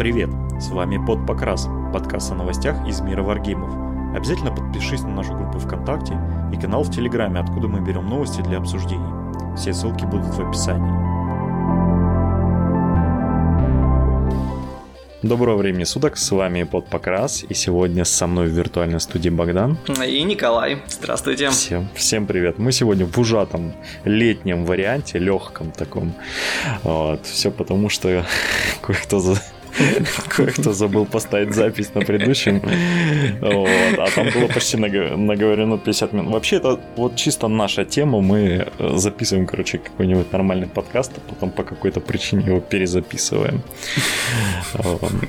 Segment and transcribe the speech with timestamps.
[0.00, 0.30] Привет!
[0.58, 4.16] С вами Под Покрас, подкаст о новостях из мира варгеймов.
[4.16, 6.18] Обязательно подпишись на нашу группу ВКонтакте
[6.54, 9.04] и канал в Телеграме, откуда мы берем новости для обсуждений.
[9.58, 10.90] Все ссылки будут в описании.
[15.22, 19.76] Доброго времени суток, с вами Под Покрас, и сегодня со мной в виртуальной студии Богдан.
[20.06, 20.82] И Николай.
[20.88, 21.50] Здравствуйте.
[21.50, 22.56] Всем, всем привет.
[22.56, 23.74] Мы сегодня в ужатом
[24.06, 26.14] летнем варианте, легком таком.
[26.84, 27.26] Вот.
[27.26, 28.24] Все потому, что
[28.80, 29.20] кое-кто
[30.28, 32.60] Кое-кто забыл поставить запись на предыдущем.
[33.40, 33.98] Вот.
[33.98, 36.32] А там было почти наговорено 50 минут.
[36.32, 38.20] Вообще, это вот чисто наша тема.
[38.20, 43.62] Мы э, записываем, короче, какой-нибудь нормальный подкаст, а потом по какой-то причине его перезаписываем.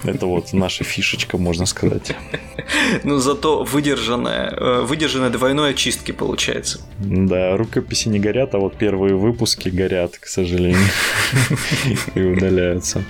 [0.04, 2.16] Это вот наша фишечка, можно сказать.
[3.04, 6.80] Ну, зато выдержанная, э, выдержанная двойной очистки получается.
[7.00, 10.88] Да, рукописи не горят, а вот первые выпуски горят, к сожалению,
[12.16, 13.04] и удаляются.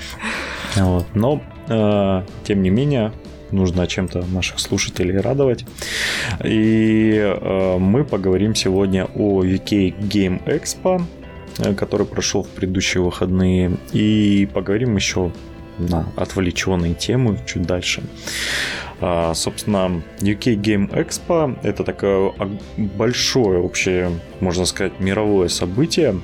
[0.76, 1.06] Вот.
[1.14, 3.12] Но, э, тем не менее,
[3.52, 5.66] нужно чем-то наших слушателей радовать.
[6.44, 11.04] И э, мы поговорим сегодня о UK Game Expo,
[11.60, 15.32] э, который прошел в предыдущие выходные, и поговорим еще
[15.78, 18.04] на отвлеченные темы чуть дальше.
[19.00, 22.34] А, собственно, UK Game Expo это такое
[22.78, 26.20] большое общее, можно сказать, мировое событие,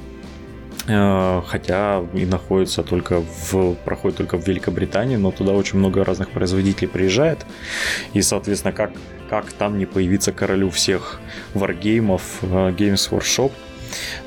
[0.88, 6.88] хотя и находится только в, проходит только в Великобритании, но туда очень много разных производителей
[6.88, 7.46] приезжает,
[8.14, 8.92] и, соответственно, как,
[9.30, 11.20] как там не появиться королю всех
[11.54, 13.52] варгеймов э, Games Workshop,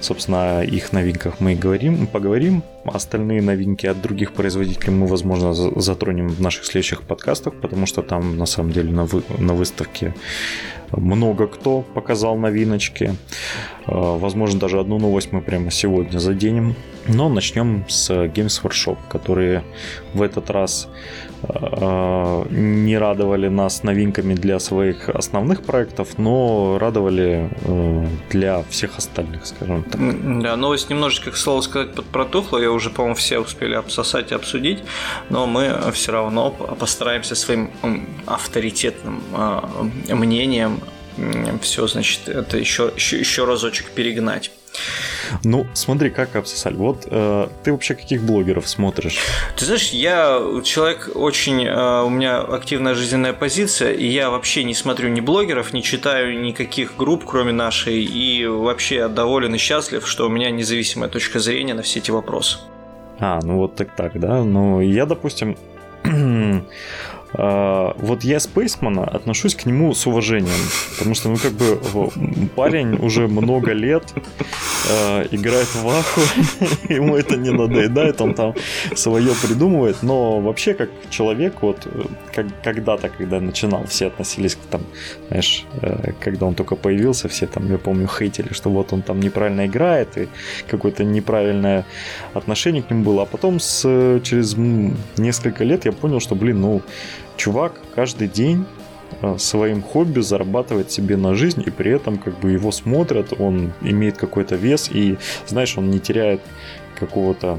[0.01, 2.63] Собственно, о их новинках мы и говорим, поговорим.
[2.85, 8.37] Остальные новинки от других производителей мы, возможно, затронем в наших следующих подкастах, потому что там,
[8.37, 10.15] на самом деле, на, вы, на выставке
[10.93, 13.15] много кто показал новиночки.
[13.87, 16.75] Э, возможно, даже одну новость мы прямо сегодня заденем.
[17.09, 19.65] Но начнем с Games Workshop, которые
[20.15, 20.89] в этот раз
[21.43, 29.47] э, не радовали нас новинками для своих основных проектов, но радовали э, для всех остальных,
[29.47, 30.43] скажем так.
[30.43, 32.59] Да, новость немножечко, к слову сказать, подпротухла.
[32.59, 34.83] Я уже, по-моему, все успели обсосать и обсудить,
[35.29, 37.71] но мы все равно постараемся своим
[38.27, 39.23] авторитетным
[40.09, 40.81] мнением
[41.61, 44.51] все, значит, это еще, еще, еще разочек перегнать.
[45.45, 46.75] Ну, смотри, как обсосали.
[46.75, 49.19] Вот э, ты вообще каких блогеров смотришь?
[49.57, 51.67] Ты знаешь, я человек очень...
[51.67, 56.41] Э, у меня активная жизненная позиция, и я вообще не смотрю ни блогеров, не читаю
[56.41, 61.75] никаких групп, кроме нашей, и вообще доволен и счастлив, что у меня независимая точка зрения
[61.75, 62.59] на все эти вопросы.
[63.19, 64.43] А, ну вот так так, да?
[64.43, 65.57] Ну, я, допустим,
[66.05, 66.09] А,
[67.33, 70.51] вот я Спейсмана отношусь к нему с уважением,
[70.99, 71.79] потому что, ну, как бы,
[72.57, 74.05] парень уже много лет
[74.89, 76.21] э, играет в Аху,
[76.89, 78.55] ему это не надоедает, он там
[78.95, 81.87] свое придумывает, но вообще, как человек, вот,
[82.35, 84.83] как, когда-то, когда начинал, все относились к там,
[85.29, 89.21] знаешь, э, когда он только появился, все там, я помню, хейтили, что вот он там
[89.21, 90.29] неправильно играет, и
[90.69, 91.85] какое-то неправильное
[92.35, 93.83] отношение к нему было, а потом с,
[94.25, 94.57] через
[95.17, 96.83] несколько лет я понял, что, блин, ну,
[97.41, 98.67] чувак каждый день
[99.23, 103.73] э, своим хобби зарабатывает себе на жизнь, и при этом как бы его смотрят, он
[103.81, 106.41] имеет какой-то вес, и, знаешь, он не теряет
[106.99, 107.59] какого-то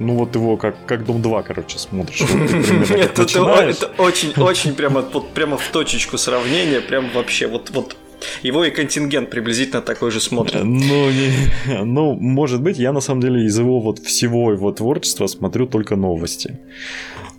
[0.00, 2.22] ну вот его как, как Дом 2, короче, смотришь.
[2.90, 5.02] Это очень, очень прямо,
[5.34, 7.96] прямо в точечку сравнения, прям вообще вот, вот
[8.42, 10.62] его и контингент приблизительно такой же смотрит.
[10.64, 11.32] Ну, не,
[11.84, 15.96] ну, может быть, я на самом деле из его вот всего его творчества смотрю только
[15.96, 16.58] новости.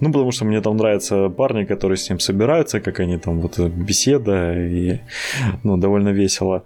[0.02, 3.60] Ну, потому что мне там нравятся парни, которые с ним собираются, как они там, вот
[3.60, 5.00] беседа, и,
[5.64, 6.64] ну, довольно весело.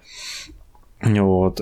[1.02, 1.62] Вот.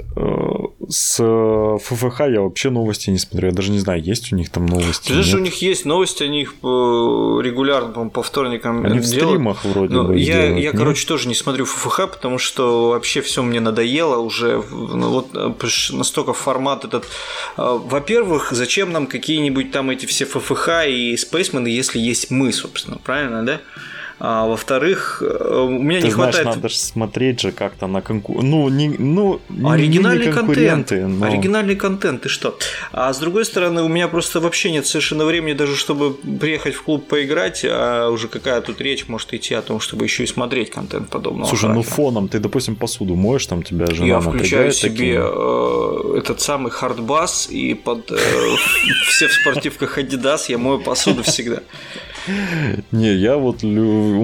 [0.92, 3.50] Э, с ФФХ я вообще новости не смотрю.
[3.50, 5.08] Я даже не знаю, есть у них там новости.
[5.08, 9.06] Ты знаешь, у них есть новости, они их э, регулярно по вторникам Они делают.
[9.06, 12.90] в стримах вроде Но бы Я, делают, я короче, тоже не смотрю ФФХ, потому что
[12.90, 14.62] вообще все мне надоело уже.
[14.72, 15.52] Ну, вот э,
[15.92, 17.06] настолько формат этот.
[17.58, 23.46] Во-первых, зачем нам какие-нибудь там эти все ФФХ и спейсмены, если есть мы, собственно, правильно,
[23.46, 23.62] да?
[24.24, 26.56] А, во-вторых, э, у меня Ты не знаешь, хватает...
[26.56, 28.40] надо же смотреть же как-то на конку...
[28.44, 30.92] Ну, не, ну, Оригинальный не контент.
[30.92, 31.26] Но...
[31.26, 32.56] Оригинальный контент, ты что?
[32.92, 36.84] А с другой стороны, у меня просто вообще нет совершенно времени даже, чтобы приехать в
[36.84, 40.70] клуб поиграть, а уже какая тут речь может идти о том, чтобы еще и смотреть
[40.70, 41.90] контент подобного Слушай, характера.
[41.90, 46.70] ну фоном, ты, допустим, посуду моешь, там тебя жена Я включаю себе э, этот самый
[46.70, 48.16] хардбас, и под э,
[49.08, 51.62] все в спортивках Adidas я мою посуду всегда.
[52.92, 53.68] Не, я вот, у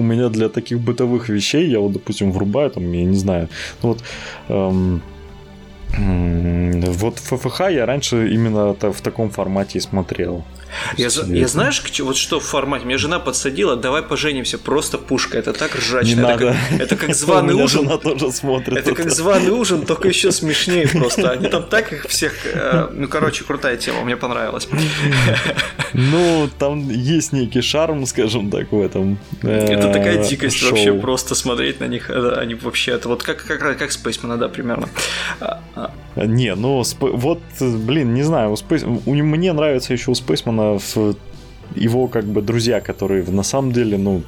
[0.02, 3.48] меня для таких бытовых вещей, я вот, допустим, врубаю, там, я не знаю,
[3.82, 4.02] ну вот,
[4.48, 5.02] эм,
[5.96, 10.44] вот ФФХ я раньше именно в таком формате и смотрел.
[10.96, 12.84] Я, я знаешь, вот что в формате?
[12.84, 15.38] Мне жена подсадила, давай поженимся, просто пушка.
[15.38, 16.06] Это так ржачно.
[16.06, 16.56] Не это, надо.
[16.70, 17.84] Как, это как званый ужин.
[17.84, 18.78] Жена тоже смотрит.
[18.78, 21.30] Это как званый ужин, только еще смешнее просто.
[21.30, 22.32] Они там так их всех...
[22.44, 24.68] Э, ну, короче, крутая тема, мне понравилась.
[25.94, 29.18] Ну, там есть некий шарм, скажем так, в этом.
[29.42, 32.10] Это такая э, дикость вообще, просто смотреть на них.
[32.10, 32.92] Они вообще...
[32.92, 34.88] Это вот как, как, как Спейсмена, да, примерно.
[35.40, 35.90] А, а.
[36.26, 38.54] Не, ну, вот, блин, не знаю,
[39.06, 40.14] у мне нравится еще у
[40.58, 41.16] Спейсмана в
[41.74, 44.22] его как бы друзья, которые на самом деле, ну,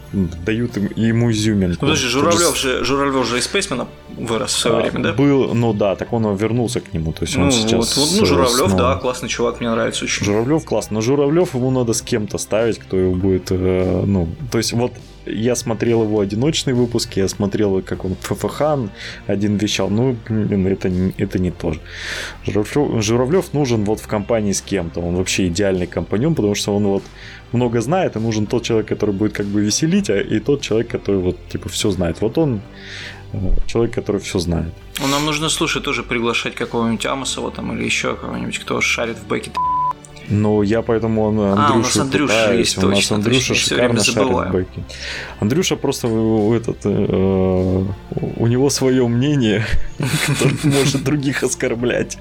[0.44, 1.86] дают ему изюминку.
[1.86, 5.12] Ну, подожди, Журавлев же, Журавлев же из Спейсмена вырос в свое а, время, да?
[5.14, 7.96] Был, ну да, так он вернулся к нему, то есть он ну, сейчас...
[7.96, 8.76] Вот, ну, Журавлев, снова...
[8.76, 10.26] да, классный чувак, мне нравится очень.
[10.26, 14.58] Журавлев классно, но Журавлев ему надо с кем-то ставить, кто его будет, э, ну, то
[14.58, 14.92] есть вот
[15.26, 18.62] я смотрел его одиночные выпуски, я смотрел, как он ФФХ
[19.26, 19.90] один вещал.
[19.90, 21.80] Ну, блин, это, это не то же.
[22.46, 25.00] Журавлев, нужен вот в компании с кем-то.
[25.00, 27.02] Он вообще идеальный компаньон, потому что он вот
[27.52, 30.88] много знает, и нужен тот человек, который будет как бы веселить, а и тот человек,
[30.88, 32.20] который вот типа все знает.
[32.20, 32.60] Вот он
[33.32, 34.72] э, человек, который все знает.
[35.00, 39.50] Нам нужно, слушай, тоже приглашать какого-нибудь Амосова там или еще кого-нибудь, кто шарит в бэке
[40.30, 42.58] ну, я поэтому Андрюшу а, у нас Андрюша пытаюсь.
[42.58, 44.82] есть, У нас Андрюша точно, шикарно шарит в бэке.
[45.40, 47.84] Андрюша просто этот, э,
[48.36, 49.66] у него свое мнение,
[50.26, 52.16] которое может других оскорблять.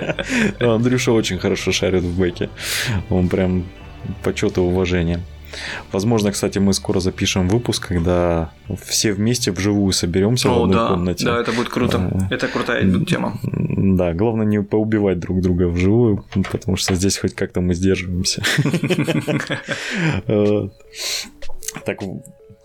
[0.60, 2.48] Андрюша очень хорошо шарит в бэке.
[3.10, 3.64] Он прям
[4.22, 5.20] почет и уважение.
[5.92, 8.52] Возможно, кстати, мы скоро запишем выпуск, когда
[8.84, 11.24] все вместе вживую соберемся О, в одной да, комнате.
[11.24, 12.28] Да, это будет круто.
[12.30, 13.38] Это крутая тема.
[13.42, 18.42] Да, главное не поубивать друг друга вживую, потому что здесь хоть как-то мы сдерживаемся.
[21.84, 21.98] Так,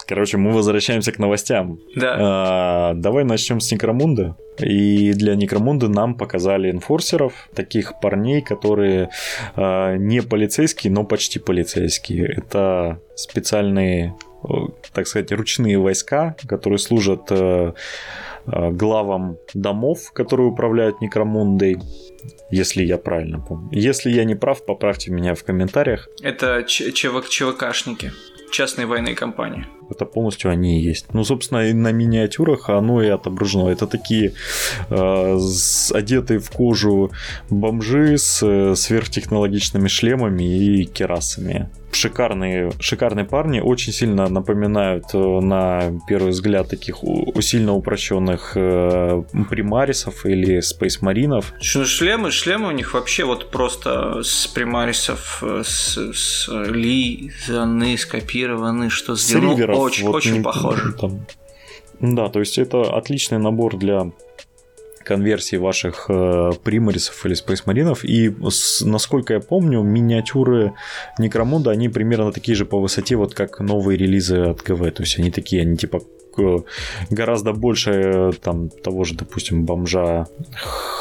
[0.10, 1.80] Короче, мы возвращаемся к новостям.
[1.96, 2.16] Да.
[2.20, 4.36] А, давай начнем с Некромунда.
[4.58, 9.12] И для Некромунда нам показали инфорсеров, таких парней, которые
[9.56, 12.26] а, не полицейские, но почти полицейские.
[12.26, 14.16] Это специальные,
[14.94, 17.76] так сказать, ручные войска, которые служат а,
[18.48, 21.78] главам домов, которые управляют Некромундой
[22.52, 23.70] если я правильно помню.
[23.72, 26.10] Если я не прав, поправьте меня в комментариях.
[26.24, 28.12] Это ЧВКшники
[28.52, 29.68] частной военной компании.
[29.90, 31.14] Это полностью они и есть.
[31.14, 33.70] Ну, собственно, и на миниатюрах оно и отображено.
[33.70, 34.34] Это такие
[34.90, 35.40] э,
[35.94, 37.12] одетые в кожу
[37.50, 45.92] бомжи с э, сверхтехнологичными шлемами и керасами шикарные, шикарные парни, очень сильно напоминают э, на
[46.08, 46.98] первый взгляд таких
[47.42, 51.54] сильно упрощенных э, примарисов или спейсмаринов.
[51.76, 58.90] Ну, шлемы, шлемы у них вообще вот просто с примарисов э, с, с лизаны, скопированы,
[58.90, 60.94] что сделано очень, вот очень не, похоже.
[60.94, 61.26] Там.
[62.00, 64.12] Да, то есть это отличный набор для
[65.10, 68.06] конверсии ваших э, примарисов или спейсмаринов.
[68.06, 68.32] И
[68.86, 70.74] насколько я помню, миниатюры
[71.18, 74.92] Некромунда, они примерно такие же по высоте, вот как новые релизы от ГВ.
[74.92, 76.02] То есть они такие, они типа
[77.10, 80.28] гораздо больше там того же, допустим, бомжа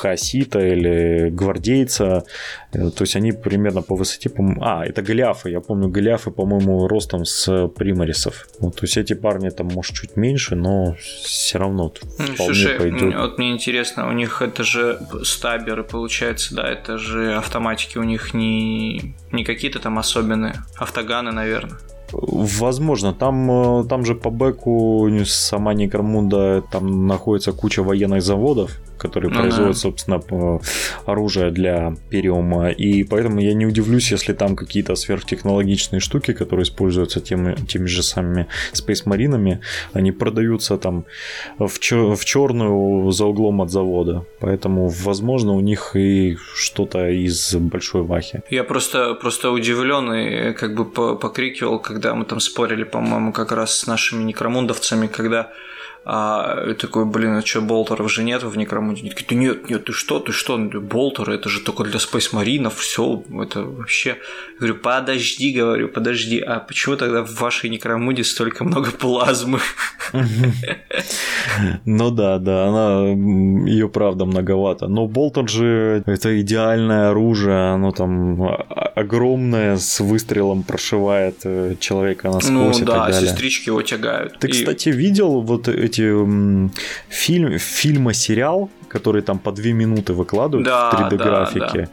[0.00, 2.25] Хасита или гвардейца.
[2.73, 6.88] Э, то есть они примерно по высоте, по а, это Голиафы, я помню Голиафы, по-моему,
[6.88, 8.49] ростом с примарисов.
[8.61, 12.79] Вот, то есть эти парни там, может, чуть меньше, но все равно ну, вполне Слушай,
[12.79, 13.14] пойдет.
[13.14, 18.35] вот мне интересно, у них это же стаберы, получается, да, это же автоматики у них
[18.35, 21.79] не, не какие-то там особенные, автоганы, наверное.
[22.13, 29.31] Возможно, там, э, там же по бэку сама Некромунда там находится куча военных заводов, которые
[29.33, 29.78] ну, производят, да.
[29.78, 30.21] собственно,
[31.07, 32.71] оружие для Периума.
[32.71, 38.02] И поэтому я не удивлюсь, если там какие-то сверхтехнологичные штуки, которые используются теми, теми же
[38.02, 39.61] самыми Space Marine,
[39.93, 41.05] они продаются там
[41.59, 44.25] в, чер- в черную за углом от завода.
[44.40, 48.43] Поэтому, возможно, у них и что-то из большой вахи.
[48.50, 50.85] Я просто, просто удивлен и как бы
[51.17, 55.50] покрикивал, когда мы там спорили, по-моему, как раз с нашими некромундовцами, когда
[56.11, 59.03] а такой, блин, а что, болтеров же нет в Некромуде?
[59.03, 63.23] Они такие, нет, нет, ты что, ты что, болтеры, это же только для спейсмаринов, все,
[63.43, 64.17] это вообще...
[64.55, 69.61] Я говорю, подожди, говорю, подожди, а почему тогда в вашей Некромуде столько много плазмы?
[71.85, 73.09] Ну да, да, она,
[73.69, 74.87] ее правда многовато.
[74.87, 78.41] Но болтер же это идеальное оружие, оно там
[78.95, 83.29] огромное, с выстрелом прошивает э, человека насквозь ну, и так далее.
[83.29, 84.38] сестрички его тягают.
[84.38, 90.95] Ты, кстати, видел вот эти фильм, фильма-сериал, который там по две минуты выкладывают да, в
[90.95, 91.61] 3D-графике?
[91.61, 91.88] Да, да.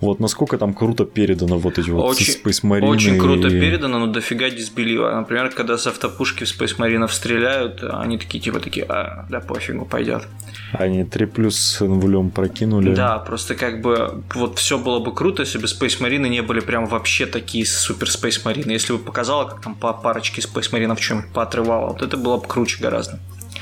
[0.00, 2.86] Вот насколько там круто передано вот эти вот очень, Space Marine.
[2.86, 3.60] Очень круто и...
[3.60, 5.10] передано, но дофига дисбелива.
[5.10, 9.86] Например, когда с автопушки в Space Marine стреляют, они такие типа такие, а, да пофигу,
[9.86, 10.26] пойдет.
[10.72, 12.94] Они 3 плюс нулем прокинули.
[12.94, 16.60] Да, просто как бы вот все было бы круто, если бы Space Marine не были
[16.60, 18.70] прям вообще такие супер Space Marine.
[18.72, 22.36] Если бы показала, как там по парочке Space Marine в чем-нибудь поотрывала, вот это было
[22.36, 23.18] бы круче гораздо.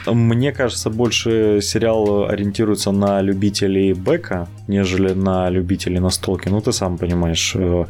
[0.06, 6.48] Мне кажется, больше сериал ориентируется на любителей бэка, нежели на любителей настолки.
[6.48, 7.84] Ну, ты сам понимаешь, э,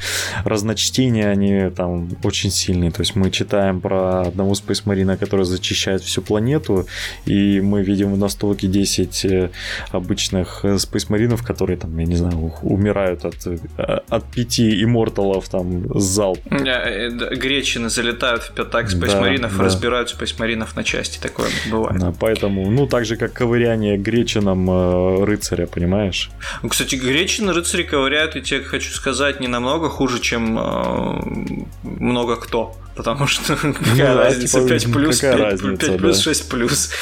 [0.45, 2.91] разночтения, они там очень сильные.
[2.91, 6.87] То есть мы читаем про одного Space Marine, который зачищает всю планету,
[7.27, 9.51] и мы видим в настолке 10 э,
[9.91, 13.37] обычных э, Space Marine, которые там, я не знаю, умирают от,
[14.09, 16.39] от пяти имморталов там залп.
[16.51, 19.65] Гречины залетают в пятак Space да, Marine, да.
[19.65, 21.19] разбирают Space Marine на части.
[21.19, 21.94] Такое бывает.
[21.99, 26.31] Да, поэтому, ну, так же, как ковыряние гречином э, рыцаря, понимаешь?
[26.63, 32.37] Ну, кстати, гречины рыцари ковыряют, и тебе хочу сказать, не намного хуже, чем э, много
[32.37, 32.77] кто.
[32.95, 36.23] Потому что какая ну, разница, типа, 5 плюс, какая 5, разница, 5 плюс, да.
[36.23, 36.91] 6 плюс.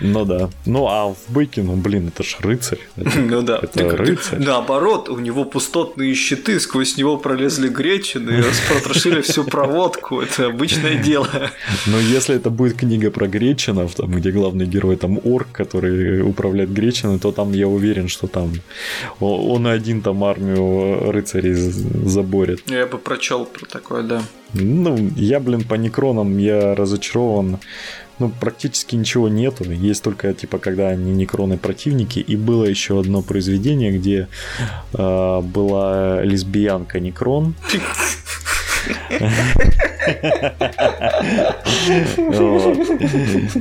[0.00, 0.48] Ну да.
[0.64, 2.78] Ну а в быке, ну блин, это ж рыцарь.
[2.96, 3.58] Это, ну да.
[3.62, 4.38] Это так, рыцарь.
[4.38, 10.20] Наоборот, у него пустотные щиты, сквозь него пролезли гречины и протрошили всю проводку.
[10.20, 11.28] Это обычное дело.
[11.86, 16.72] Но если это будет книга про гречинов, там, где главный герой там орк, который управляет
[16.72, 18.52] гречиной, то там я уверен, что там
[19.20, 22.62] он один там армию рыцарей заборет.
[22.66, 24.22] Я бы прочел про такое, да.
[24.54, 27.58] Ну, я, блин, по некронам я разочарован.
[28.18, 29.64] Ну, практически ничего нету.
[29.64, 32.18] Есть только, типа, когда они некроны противники.
[32.18, 34.28] И было еще одно произведение, где
[34.92, 37.54] э, была лесбиянка некрон.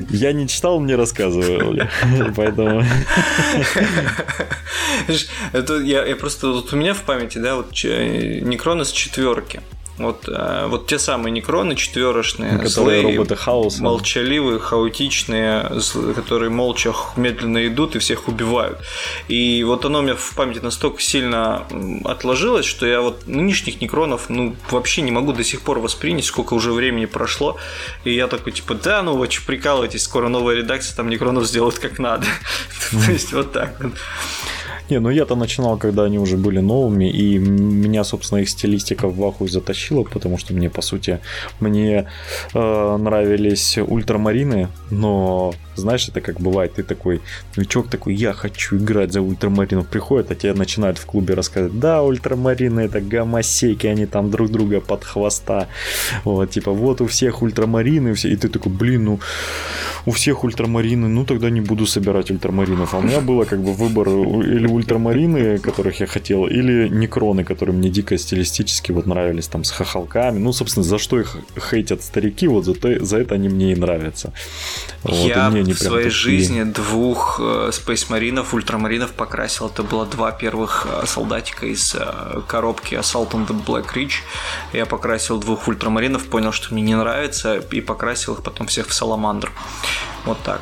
[0.10, 1.90] Я не читал, мне рассказывали.
[2.36, 2.84] Поэтому...
[5.54, 9.62] Это я, просто вот у меня в памяти, да, вот некроны с четверки.
[10.00, 13.84] Вот, э, вот те самые некроны четверочные, которые злые, роботы хаоса.
[13.84, 15.70] молчаливые, хаотичные,
[16.16, 18.80] которые молча медленно идут и всех убивают.
[19.28, 21.68] И вот оно у меня в памяти настолько сильно
[22.06, 26.54] отложилось, что я вот нынешних некронов ну, вообще не могу до сих пор воспринять, сколько
[26.54, 27.58] уже времени прошло.
[28.06, 31.78] И я такой, типа, да, ну вы что, прикалываетесь, скоро новая редакция, там некронов сделают
[31.78, 32.26] как надо.
[32.92, 33.76] То есть вот так.
[34.90, 39.24] Не, ну я-то начинал, когда они уже были новыми, и меня, собственно, их стилистика в
[39.24, 41.20] ахуй затащила, потому что мне, по сути,
[41.60, 42.08] мне
[42.54, 47.22] э, нравились ультрамарины, но знаешь, это как бывает, ты такой,
[47.56, 52.02] новичок такой, я хочу играть за ультрамаринов, приходит, а тебе начинают в клубе рассказывать, да,
[52.02, 55.68] ультрамарины это гомосеки, они там друг друга под хвоста,
[56.24, 59.20] вот, типа, вот у всех ультрамарины, и ты такой, блин, ну,
[60.10, 63.74] у всех ультрамарины, ну, тогда не буду собирать ультрамаринов, а у меня было как бы
[63.74, 69.64] выбор или ультрамарины, которых я хотел, или некроны, которые мне дико стилистически вот нравились, там,
[69.64, 71.38] с хохолками, ну, собственно, за что их
[71.70, 74.34] хейтят старики, вот за, то, за это они мне и нравятся.
[75.04, 76.10] Вот, я и мне они в своей такие...
[76.10, 79.68] жизни двух э, Space Маринов, ультрамаринов покрасил.
[79.68, 84.24] Это было два первых э, солдатика из э, коробки Assault on the Black Ridge.
[84.74, 88.94] Я покрасил двух ультрамаринов, понял, что мне не нравится, и покрасил их потом всех в
[88.94, 89.52] Саламандр.
[90.26, 90.62] Вот так.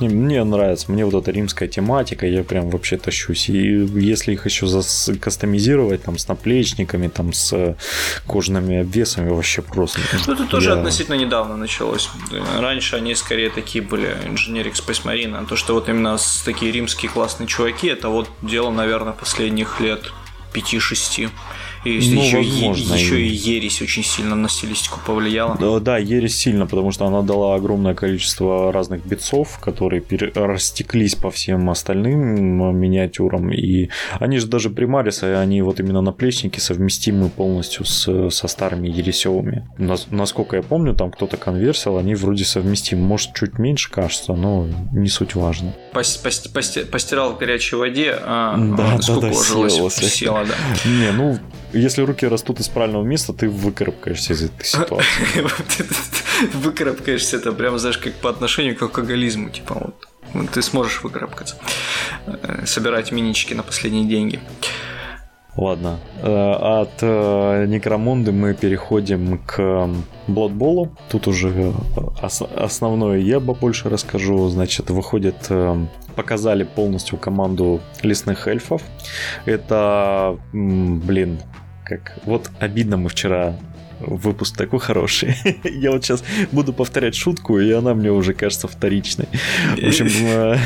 [0.00, 3.48] Не, мне нравится, мне вот эта римская тематика, я прям вообще тащусь.
[3.48, 7.76] И если их еще зас- кастомизировать там с наплечниками, там с
[8.26, 9.98] кожаными обвесами, вообще просто.
[10.26, 10.76] Ну, это тоже я...
[10.76, 12.10] относительно недавно началось.
[12.58, 17.10] Раньше они скорее такие были инженерик Space Marine, а то, что вот именно такие римские
[17.10, 20.12] классные чуваки, это вот дело, наверное, последних лет
[20.54, 21.30] 5-6.
[21.88, 25.56] И если ну, еще, возможно, е- еще и ересь очень сильно на стилистику повлияла.
[25.58, 31.14] Да, да, ересь сильно, потому что она дала огромное количество разных битцов, которые пере- растеклись
[31.14, 32.18] по всем остальным
[32.78, 33.50] миниатюрам.
[33.52, 33.88] И
[34.20, 39.68] они же даже примарисы, они вот именно наплечники совместимы полностью с, со старыми ересевыми.
[40.10, 43.02] Насколько я помню, там кто-то конверсил, они вроде совместимы.
[43.02, 45.74] Может, чуть меньше кажется, но не суть важно.
[46.90, 50.88] Постирал в горячей воде, а да, сколько да, да, села, да.
[50.88, 51.38] Не, ну,
[51.78, 55.46] если руки растут из правильного места, ты выкарабкаешься из этой ситуации.
[56.54, 60.08] Выкарабкаешься, это прямо, знаешь, как по отношению к алкоголизму, типа вот.
[60.52, 61.56] Ты сможешь выкарабкаться.
[62.26, 64.40] Э, собирать минички на последние деньги.
[65.56, 65.98] Ладно.
[66.22, 69.88] Э, от э, Некромонды мы переходим к
[70.26, 70.96] Бладболу.
[71.08, 71.72] Тут уже
[72.56, 74.48] основное я больше расскажу.
[74.48, 75.50] Значит, выходит
[76.14, 78.82] показали полностью команду лесных эльфов.
[79.46, 81.38] Это, блин,
[81.88, 83.56] как вот обидно мы вчера
[84.00, 85.34] выпуск такой хороший.
[85.64, 89.26] Я вот сейчас буду повторять шутку, и она мне уже кажется вторичной.
[89.76, 90.56] В общем, э,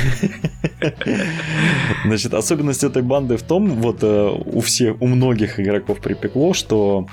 [2.04, 7.06] значит, особенность этой банды в том, вот э, у всех, у многих игроков припекло, что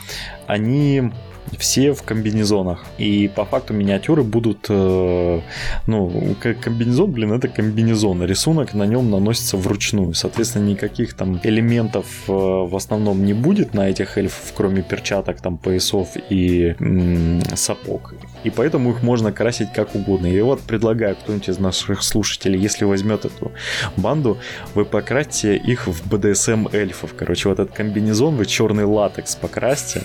[0.48, 1.12] они
[1.58, 2.86] все в комбинезонах.
[2.98, 5.42] И по факту миниатюры будут, э,
[5.88, 8.24] ну, комбинезон, блин, это комбинезон.
[8.24, 10.14] Рисунок на нем наносится вручную.
[10.14, 15.58] Соответственно, никаких там элементов э, в основном не будет на этих эльфов, кроме перчаток, там,
[15.58, 18.14] поясов и м- сапог.
[18.44, 20.28] И поэтому их можно красить как угодно.
[20.28, 23.52] И вот предлагаю кто-нибудь из наших слушателей, если возьмет эту
[23.98, 24.38] банду,
[24.76, 27.14] вы покрасьте их в БДСМ эльфов.
[27.18, 30.04] Короче, вот этот комбинезон вы черный латекс покрасьте.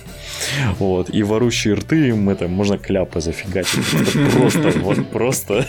[0.78, 1.10] Вот.
[1.14, 3.84] И ворущие рты им это можно кляпы зафигачить.
[3.92, 5.66] Это просто, вот просто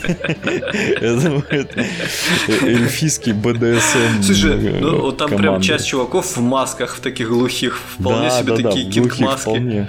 [2.61, 4.23] эльфийский БДСМ.
[4.23, 8.89] Слушай, ну вот там прям часть чуваков в масках в таких глухих, вполне себе такие
[8.89, 9.87] кинг-маски.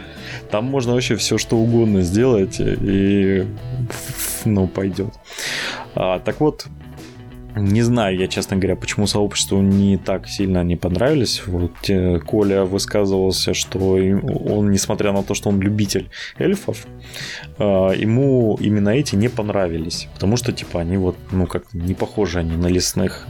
[0.51, 3.47] Там можно вообще все что угодно сделать и
[4.45, 5.15] ну пойдет.
[5.95, 6.67] А, так вот,
[7.57, 11.43] не знаю я, честно говоря, почему сообществу не так сильно не понравились.
[11.47, 16.87] Вот э, Коля высказывался, что он, несмотря на то, что он любитель эльфов,
[17.65, 20.09] ему именно эти не понравились.
[20.15, 23.27] Потому что, типа, они вот, ну, как не похожи они на лесных.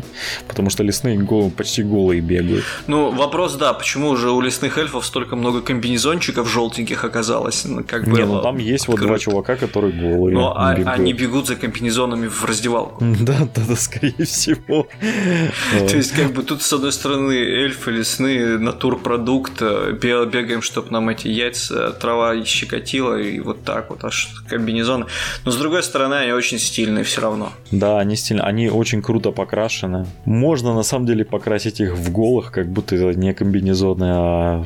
[0.48, 2.64] Потому что лесные гол, почти голые бегают.
[2.86, 7.64] Ну, вопрос, да, почему уже у лесных эльфов столько много комбинезончиков желтеньких оказалось?
[7.64, 9.00] Ну, как бы, не, ну там есть открыт.
[9.00, 10.34] вот два чувака, которые голые.
[10.34, 13.04] Ну, а, они бегут за комбинезонами в раздевалку.
[13.26, 14.86] Да, да, да, скорее всего.
[15.88, 21.08] То есть, как бы тут, с одной стороны, эльфы лесные, натурпродукт, э, бегаем, чтобы нам
[21.08, 24.15] эти яйца, трава щекотила, и вот так вот, аж
[24.48, 25.06] комбинезоны.
[25.44, 27.52] Но, с другой стороны, они очень стильные все равно.
[27.70, 30.06] Да, они стильные, они очень круто покрашены.
[30.24, 34.64] Можно, на самом деле, покрасить их в голых, как будто это не комбинезоны, а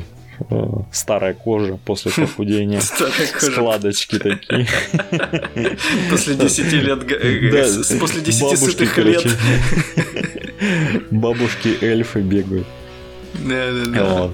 [0.49, 2.81] Э, старая кожа после похудения.
[2.81, 4.67] Складочки такие.
[6.09, 7.11] После 10 лет...
[7.11, 9.25] Э, после 10 сытых лет.
[11.11, 12.67] Бабушки эльфы бегают.
[13.33, 14.13] Да, да, да.
[14.13, 14.31] Вот.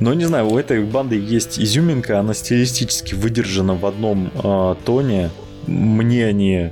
[0.00, 5.30] Но не знаю, у этой банды есть изюминка, она стилистически выдержана в одном э, тоне.
[5.66, 6.70] Мне они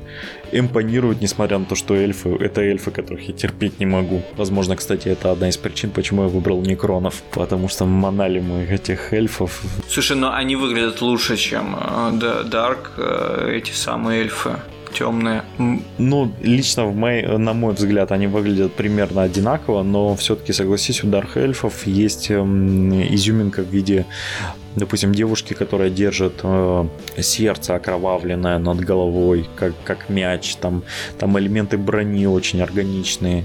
[0.50, 4.22] импонируют, несмотря на то, что эльфы— это эльфы, которых я терпеть не могу.
[4.36, 9.12] Возможно, кстати, это одна из причин, почему я выбрал Некронов, потому что манали мы этих
[9.12, 9.60] эльфов.
[9.88, 12.12] Слушай, но они выглядят лучше, чем э,
[12.50, 14.56] Dark, э, эти самые эльфы
[14.92, 15.42] темные.
[15.98, 21.08] Ну, лично в мой, на мой взгляд, они выглядят примерно одинаково, но все-таки, согласись, у
[21.08, 24.06] Дарх Эльфов есть эм, изюминка в виде
[24.78, 26.86] допустим, девушки, которая держит э,
[27.18, 30.82] сердце окровавленное над головой, как, как мяч, там,
[31.18, 33.44] там элементы брони очень органичные.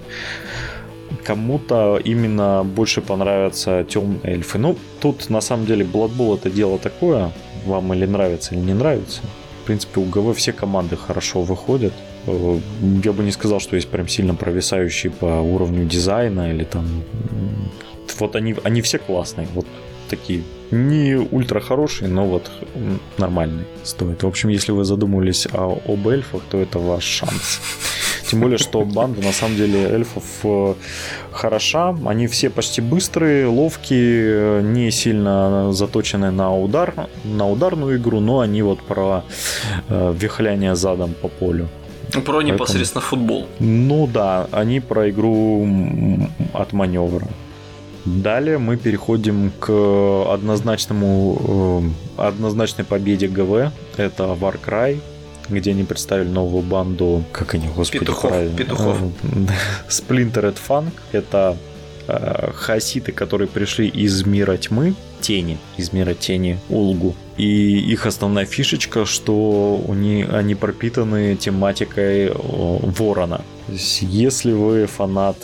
[1.26, 4.58] Кому-то именно больше понравятся темные эльфы.
[4.58, 7.32] Ну, тут на самом деле Blood это дело такое,
[7.66, 9.22] вам или нравится, или не нравится.
[9.64, 11.94] В принципе, у ГВ все команды хорошо выходят.
[12.28, 12.60] Э,
[13.02, 16.86] я бы не сказал, что есть прям сильно провисающие по уровню дизайна или там...
[18.20, 19.48] Вот они, они все классные.
[19.54, 19.66] Вот
[20.10, 22.52] такие не ультра хорошие, но вот
[23.18, 24.24] нормальные стоят.
[24.24, 27.62] В общем, если вы задумывались о, об эльфах, то это ваш шанс.
[28.34, 30.74] Тем более, что банда на самом деле эльфов э,
[31.32, 31.96] хороша.
[32.06, 36.94] Они все почти быстрые, ловкие, не сильно заточены на удар,
[37.24, 39.24] на ударную игру, но они вот про
[39.88, 41.68] э, вихляние задом по полю.
[42.12, 42.42] Про Поэтому...
[42.42, 43.48] непосредственно футбол.
[43.60, 45.68] Ну да, они про игру
[46.54, 47.28] от маневра.
[48.06, 49.70] Далее мы переходим к
[50.34, 51.84] однозначному,
[52.18, 53.72] э, однозначной победе ГВ.
[53.98, 55.00] Это Warcry,
[55.50, 58.58] где они представили новую банду, как они, господи, петухов, правильно?
[58.58, 58.98] Петухов.
[59.90, 60.92] Splintered Funk.
[61.12, 61.58] Это
[62.08, 67.16] э, хаситы, которые пришли из мира тьмы, тени, из мира тени Улгу.
[67.38, 73.42] И их основная фишечка, что у них, они пропитаны тематикой э, ворона.
[73.68, 75.38] Если вы фанат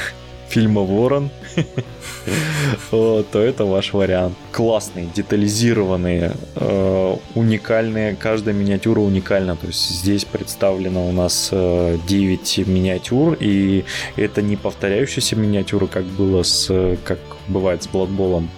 [0.48, 1.30] фильма «Ворон»,
[2.90, 4.34] то это ваш вариант.
[4.52, 9.56] Классные, детализированные, э, уникальные, каждая миниатюра уникальна.
[9.56, 13.84] То есть здесь представлено у нас 9 э, миниатюр, и
[14.16, 17.18] это не повторяющиеся миниатюры, как было с, как
[17.48, 18.50] бывает с Бладболом.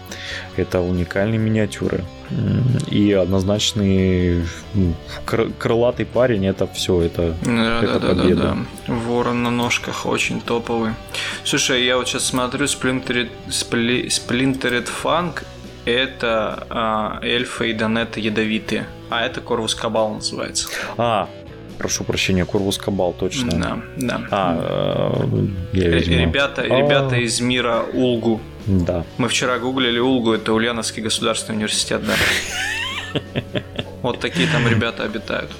[0.56, 2.04] Это уникальные миниатюры.
[2.90, 4.94] И однозначный ну,
[5.58, 8.42] крылатый парень это все, это, да, это да, победа.
[8.42, 8.94] Да, да.
[8.94, 10.92] Ворон на ножках очень топовый.
[11.44, 15.44] Слушай, я вот сейчас смотрю Splintered, Splintered Funk
[15.88, 20.68] это а, эльфы и донеты ядовитые, а это Корвус Кабал называется.
[20.98, 21.28] А,
[21.78, 23.52] прошу прощения, Корвус Кабал, точно.
[23.52, 24.26] Да, да.
[24.30, 26.20] А, э, я, видимо...
[26.20, 29.04] Ребята, ребята из мира Улгу Да.
[29.16, 32.14] Мы вчера гуглили Улгу, это Ульяновский государственный университет, да.
[34.02, 35.50] Вот такие там ребята обитают.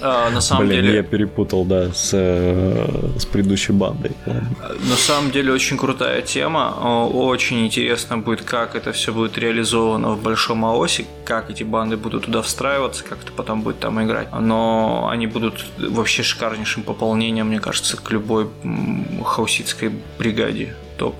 [0.00, 0.96] А, на самом Блин, деле...
[0.96, 4.12] я перепутал, да, с, э, с предыдущей бандой.
[4.26, 7.08] На самом деле очень крутая тема.
[7.12, 12.26] Очень интересно будет, как это все будет реализовано в большом АОСе, как эти банды будут
[12.26, 14.28] туда встраиваться, как это потом будет там играть.
[14.32, 18.48] Но они будут вообще шикарнейшим пополнением, мне кажется, к любой
[19.24, 20.74] хауситской бригаде.
[20.96, 21.14] Топ,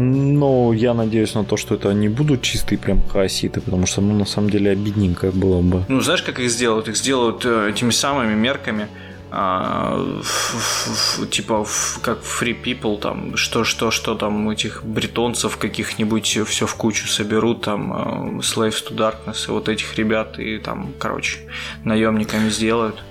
[0.00, 4.14] Но я надеюсь на то, что это не будут чистые прям хаоситы, потому что, ну,
[4.18, 5.84] на самом деле, обидненько было бы.
[5.88, 6.88] Ну, знаешь, как их сделают?
[6.88, 8.88] Их сделают э, этими самыми мерками,
[9.30, 15.56] а, в, в, типа в, как Free People, там, что, что, что там этих бретонцев
[15.58, 20.58] каких-нибудь все в кучу соберут, там, э, Slaves to Darkness и вот этих ребят, и
[20.58, 21.38] там, короче,
[21.84, 23.04] наемниками сделают.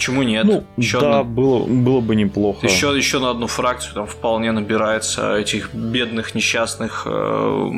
[0.00, 0.46] Почему нет?
[0.46, 1.24] Ну, еще да, одна...
[1.24, 2.66] было, было бы неплохо.
[2.66, 7.70] Еще, еще на одну фракцию там вполне набирается этих бедных, несчастных э,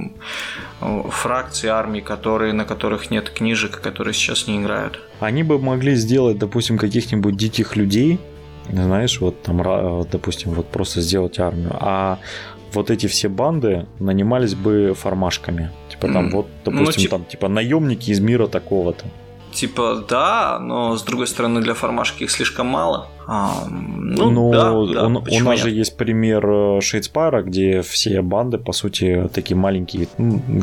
[0.80, 5.00] э, фракций, армий, которые, на которых нет книжек, которые сейчас не играют.
[5.18, 8.20] Они бы могли сделать, допустим, каких-нибудь диких людей,
[8.70, 9.60] знаешь, вот там,
[10.08, 12.20] допустим, вот просто сделать армию, а
[12.72, 15.72] вот эти все банды нанимались бы формашками.
[15.90, 17.10] Типа там, вот, ну, допустим, ну, тип...
[17.10, 19.06] там, типа наемники из мира такого-то.
[19.52, 23.08] Типа, да, но с другой стороны, для формашки их слишком мало.
[23.26, 27.82] А, ну, ну да, да, он, у нас же есть пример Shadespire а, э, где
[27.82, 30.08] все банды, по сути, такие маленькие,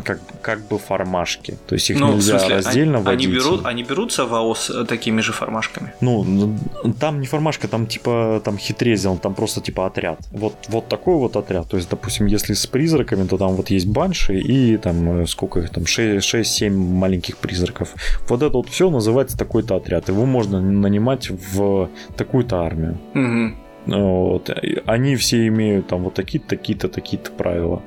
[0.04, 1.58] как, как бы формашки.
[1.68, 3.28] То есть их ну, нельзя смысле, раздельно они, водить.
[3.28, 5.94] Они, берут, они берутся в AoS э, такими же формашками?
[6.02, 6.58] Ну,
[7.00, 10.20] там не формашка, там типа там хитрее сделан, там просто типа отряд.
[10.32, 11.68] Вот, вот такой вот отряд.
[11.70, 15.60] То есть, допустим, если с призраками, то там вот есть банши и там э, сколько
[15.60, 17.94] их там, 6-7 маленьких призраков.
[18.28, 20.10] Вот это вот все называется такой-то отряд.
[20.10, 22.98] Его можно нанимать в такую какую-то армию.
[23.16, 23.98] Угу.
[23.98, 24.50] Вот.
[24.86, 27.82] Они все имеют там вот такие-то, такие-то, такие-то правила.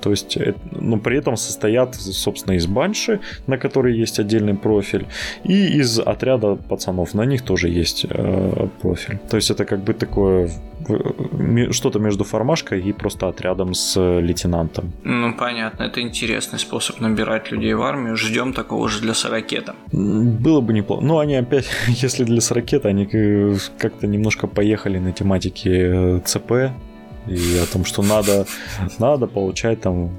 [0.00, 0.38] То есть,
[0.72, 5.06] но при этом состоят, собственно, из банши, на которой есть отдельный профиль,
[5.44, 9.18] и из отряда пацанов, на них тоже есть э, профиль.
[9.30, 10.50] То есть это как бы такое
[11.70, 14.92] что-то между формашкой и просто отрядом с лейтенантом.
[15.04, 18.16] Ну, понятно, это интересный способ набирать людей в армию.
[18.16, 19.74] Ждем такого же для Сорокета.
[19.92, 21.04] Было бы неплохо.
[21.04, 23.06] Но они опять, если для Сорокета, они
[23.78, 26.72] как-то немножко поехали на тематике э, ЦП,
[27.28, 28.46] и о том, что надо,
[28.98, 30.10] надо получать там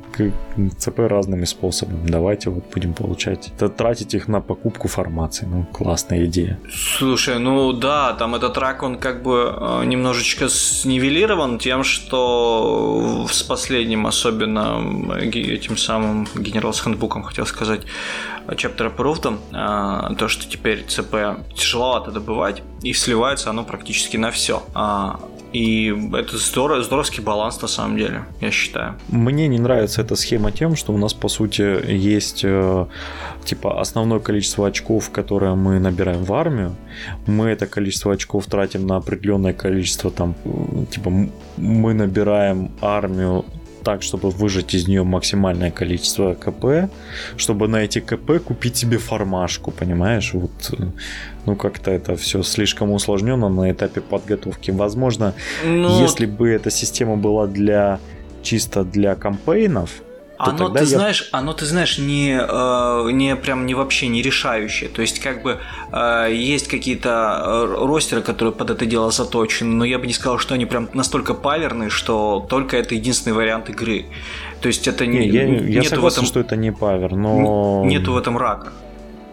[0.77, 2.07] ЦП разными способами.
[2.07, 5.47] Давайте вот будем получать, тратить их на покупку формации.
[5.49, 6.59] Ну, классная идея.
[6.97, 13.43] Слушай, ну да, там этот рак, он как бы э, немножечко снивелирован тем, что с
[13.43, 17.81] последним, особенно этим самым генерал хендбуком, хотел сказать,
[18.47, 24.63] Chapter Approved, э, то, что теперь ЦП тяжеловато добывать, и сливается оно практически на все.
[25.53, 28.95] И это здорово, здоровский баланс на самом деле, я считаю.
[29.07, 32.85] Мне не нравится эта схема тем, что у нас по сути есть э,
[33.45, 36.75] типа основное количество очков, которое мы набираем в армию.
[37.25, 40.35] Мы это количество очков тратим на определенное количество там,
[40.91, 41.11] типа
[41.57, 43.45] мы набираем армию
[43.87, 46.91] так, чтобы выжать из нее максимальное количество КП,
[47.37, 50.33] чтобы на эти КП купить себе формашку, понимаешь?
[50.33, 50.51] Вот,
[51.45, 54.71] ну, как-то это все слишком усложнено на этапе подготовки.
[54.71, 55.33] Возможно,
[55.65, 56.01] ну...
[56.01, 57.99] если бы эта система была для
[58.43, 60.01] чисто для кампейнов,
[60.37, 60.85] оно, ты я...
[60.85, 64.89] знаешь, оно, ты знаешь, не, э, не прям не вообще не решающее.
[64.89, 65.59] То есть, как бы
[65.91, 70.37] э, есть какие-то э, ростеры, которые под это дело заточены, но я бы не сказал,
[70.37, 74.05] что они прям настолько паверные, что только это единственный вариант игры.
[74.61, 75.19] То есть это не.
[75.19, 77.83] не я, я согласен, этом, что это не павер, но.
[77.85, 78.71] Нету в этом рака.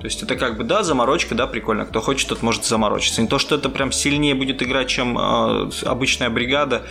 [0.04, 1.86] То есть это как бы, да, заморочка, да, прикольно.
[1.86, 3.22] Кто хочет, тот может заморочиться.
[3.22, 6.82] Не то, что это прям сильнее будет играть, чем э, обычная бригада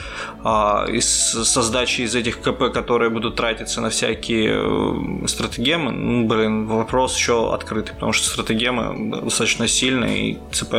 [0.43, 0.47] э,
[0.93, 5.91] из, со сдачей из этих КП, которые будут тратиться на всякие э, стратегемы.
[5.91, 10.73] Ну, блин, вопрос еще открытый, потому что стратегемы достаточно сильные, и ЦП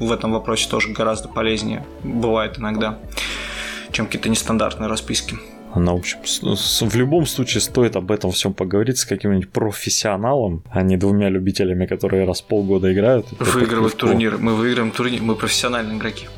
[0.00, 2.98] в этом вопросе тоже гораздо полезнее бывает иногда,
[3.92, 5.38] чем какие-то нестандартные расписки.
[5.76, 10.80] Она, в общем, в любом случае стоит об этом всем поговорить с каким-нибудь профессионалом, а
[10.80, 13.26] не двумя любителями, которые раз в полгода играют.
[13.38, 14.38] Выигрывают турнир.
[14.38, 15.20] Мы выиграем турнир.
[15.20, 16.28] Мы профессиональные игроки.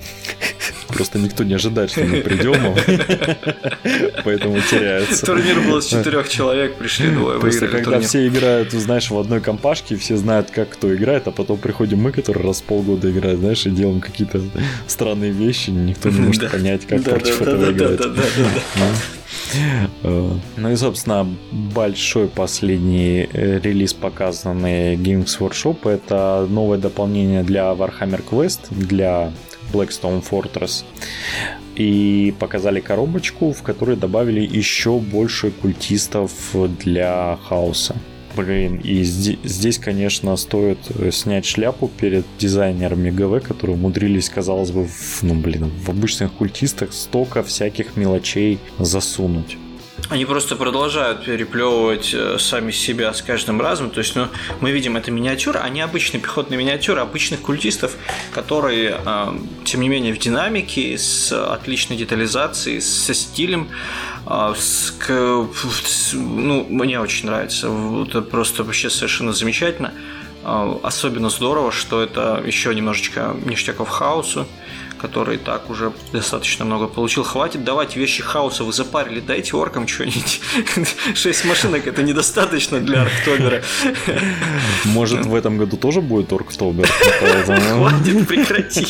[0.88, 2.55] Просто никто не ожидает, что мы придем,
[4.24, 5.24] поэтому теряется.
[5.24, 9.96] Турнир был из четырех человек, пришли двое, Просто когда все играют, знаешь, в одной компашке,
[9.96, 13.66] все знают, как кто играет, а потом приходим мы, которые раз в полгода играют, знаешь,
[13.66, 14.40] и делаем какие-то
[14.88, 18.01] странные вещи, никто не может понять, как против этого играть.
[20.02, 27.72] Э, ну и, собственно, большой последний э, релиз, показанный Games Workshop, это новое дополнение для
[27.72, 29.32] Warhammer Quest, для
[29.72, 30.84] Blackstone Fortress.
[31.76, 36.32] и показали коробочку, в которой добавили еще больше культистов
[36.84, 37.94] для хаоса.
[38.38, 44.87] Блин, и здесь, конечно, стоит э, снять шляпу перед дизайнерами ГВ, которые умудрились, казалось бы,
[44.87, 49.57] в, ну, блин, в обычных культистах столько всяких мелочей засунуть.
[50.11, 53.90] Они просто продолжают переплевывать э, сами себя с каждым разом.
[53.90, 54.29] То есть, ну,
[54.61, 57.94] мы видим это миниатюра, а не обычные пехотные миниатюры обычных культистов,
[58.33, 59.27] которые, э,
[59.64, 63.68] тем не менее, в динамике, с отличной детализацией, со стилем,
[64.27, 64.94] э, с,
[66.14, 67.68] ну, мне очень нравится.
[68.09, 69.92] Это просто вообще совершенно замечательно.
[70.44, 74.46] Особенно здорово, что это еще немножечко ништяков хаосу
[74.98, 77.22] который так уже достаточно много получил.
[77.22, 80.40] Хватит давать вещи хаоса, вы запарили, дайте оркам что-нибудь.
[81.14, 83.62] Шесть машинок это недостаточно для Арктобера.
[84.85, 86.87] Может, в этом году тоже будет Орктобер?
[86.87, 88.85] Хватит, прекрати.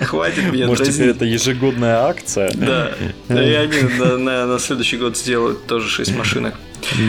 [0.04, 2.50] Хватит меня Может, теперь это ежегодная акция?
[2.54, 2.92] Да.
[3.28, 3.82] И они
[4.18, 6.54] на следующий год сделают тоже шесть машинок.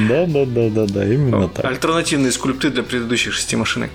[0.08, 1.66] Да, да, да, да, да, именно так.
[1.66, 3.90] Альтернативные скульпты для предыдущих шести машинок.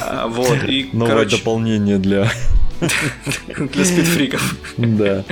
[0.00, 1.36] А, вот, и, Новое короче...
[1.36, 2.30] дополнение для
[2.80, 4.56] для спидфриков.
[4.76, 5.24] Да.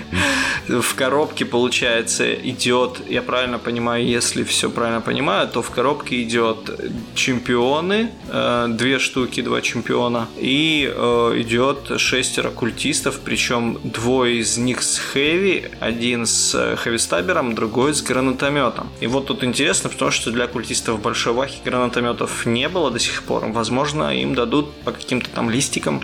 [0.68, 6.70] В коробке, получается, идет, я правильно понимаю, если все правильно понимаю, то в коробке идет
[7.14, 14.82] чемпионы, э, две штуки, два чемпиона, и э, идет шестеро культистов, причем двое из них
[14.82, 18.88] с хэви, один с хэви-стабером, другой с гранатометом.
[19.00, 23.22] И вот тут интересно, потому что для культистов большой вахи гранатометов не было до сих
[23.22, 23.46] пор.
[23.46, 26.02] Возможно, им дадут по каким-то там листикам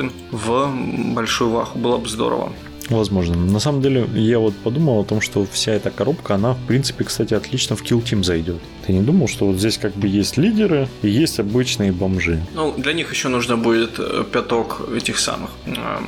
[0.00, 1.78] гранатометы в большую ваху.
[1.78, 2.52] Было бы здорово.
[2.88, 3.36] Возможно.
[3.36, 7.04] На самом деле, я вот подумал о том, что вся эта коробка, она, в принципе,
[7.04, 8.56] кстати, отлично в Kill Team зайдет.
[8.84, 12.44] Ты не думал, что вот здесь как бы есть лидеры и есть обычные бомжи?
[12.52, 15.98] Ну, для них еще нужно будет э, пяток этих самых э,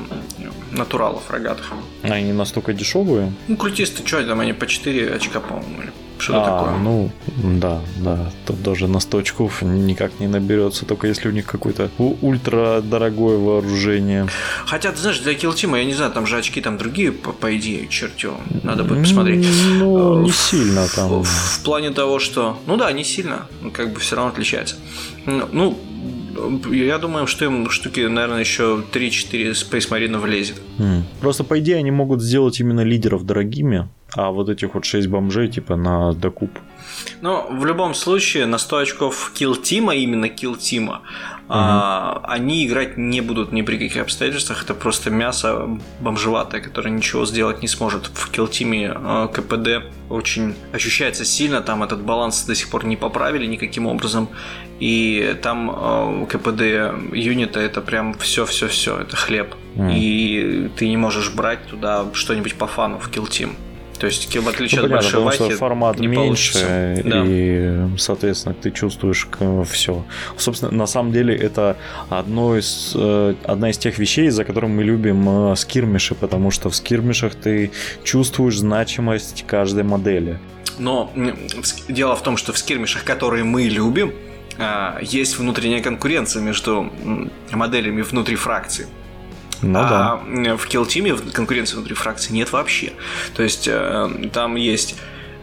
[0.72, 1.72] натуралов рогатых.
[2.02, 3.33] А они настолько дешевые?
[3.46, 6.78] Ну, крутисты, что там, они по 4 очка, по-моему, что а, такое?
[6.78, 7.11] Ну,
[7.58, 8.30] да, да.
[8.46, 13.38] Тут даже на 100 очков никак не наберется, только если у них какое-то ультра дорогое
[13.38, 14.28] вооружение.
[14.64, 17.56] Хотя, ты знаешь, для килтима, я не знаю, там же очки там другие, по, по
[17.56, 18.35] идее, чертю.
[18.62, 19.46] Надо будет посмотреть.
[19.78, 21.22] Ну, не сильно там.
[21.22, 22.56] В, в плане того, что.
[22.66, 23.46] Ну да, не сильно.
[23.72, 24.76] Как бы все равно отличается.
[25.26, 25.78] Ну,
[26.70, 30.61] я думаю, что им штуки, наверное, еще 3-4 Space Marine влезет.
[31.20, 35.48] Просто, по идее, они могут сделать именно лидеров дорогими, а вот этих вот 6 бомжей
[35.48, 36.51] типа на докуп.
[37.20, 41.01] Ну, в любом случае, на 100 очков Kill Тима, именно Kill Тима, угу.
[41.48, 44.64] а, они играть не будут ни при каких обстоятельствах.
[44.64, 45.68] Это просто мясо
[46.01, 48.07] бомжеватое, которое ничего сделать не сможет.
[48.07, 52.96] В Kill Тиме а, КПД очень ощущается сильно, там этот баланс до сих пор не
[52.96, 54.29] поправили никаким образом.
[54.81, 56.61] И там а, КПД
[57.14, 59.55] юнита это прям все-все-все, это хлеб.
[59.77, 59.94] Mm.
[59.96, 63.55] И ты не можешь брать туда что-нибудь по фану в Kill Team.
[64.02, 67.22] То есть, в отличие ну, от понятно, большой потому формат не меньше, да.
[67.24, 69.28] и, соответственно, ты чувствуешь
[69.70, 70.04] все.
[70.36, 71.76] Собственно, на самом деле, это
[72.08, 76.68] одно из, э, одна из тех вещей, за которым мы любим э, скирмиши, потому что
[76.68, 77.70] в скирмишах ты
[78.02, 80.40] чувствуешь значимость каждой модели.
[80.80, 81.12] Но
[81.88, 84.12] дело в том, что в скирмишах, которые мы любим,
[84.58, 86.90] э, есть внутренняя конкуренция между
[87.52, 88.88] моделями внутри фракции.
[89.62, 90.57] Ну, а да.
[90.57, 92.92] в Kill Team конкуренции внутри фракции нет вообще.
[93.35, 94.96] То есть э, там есть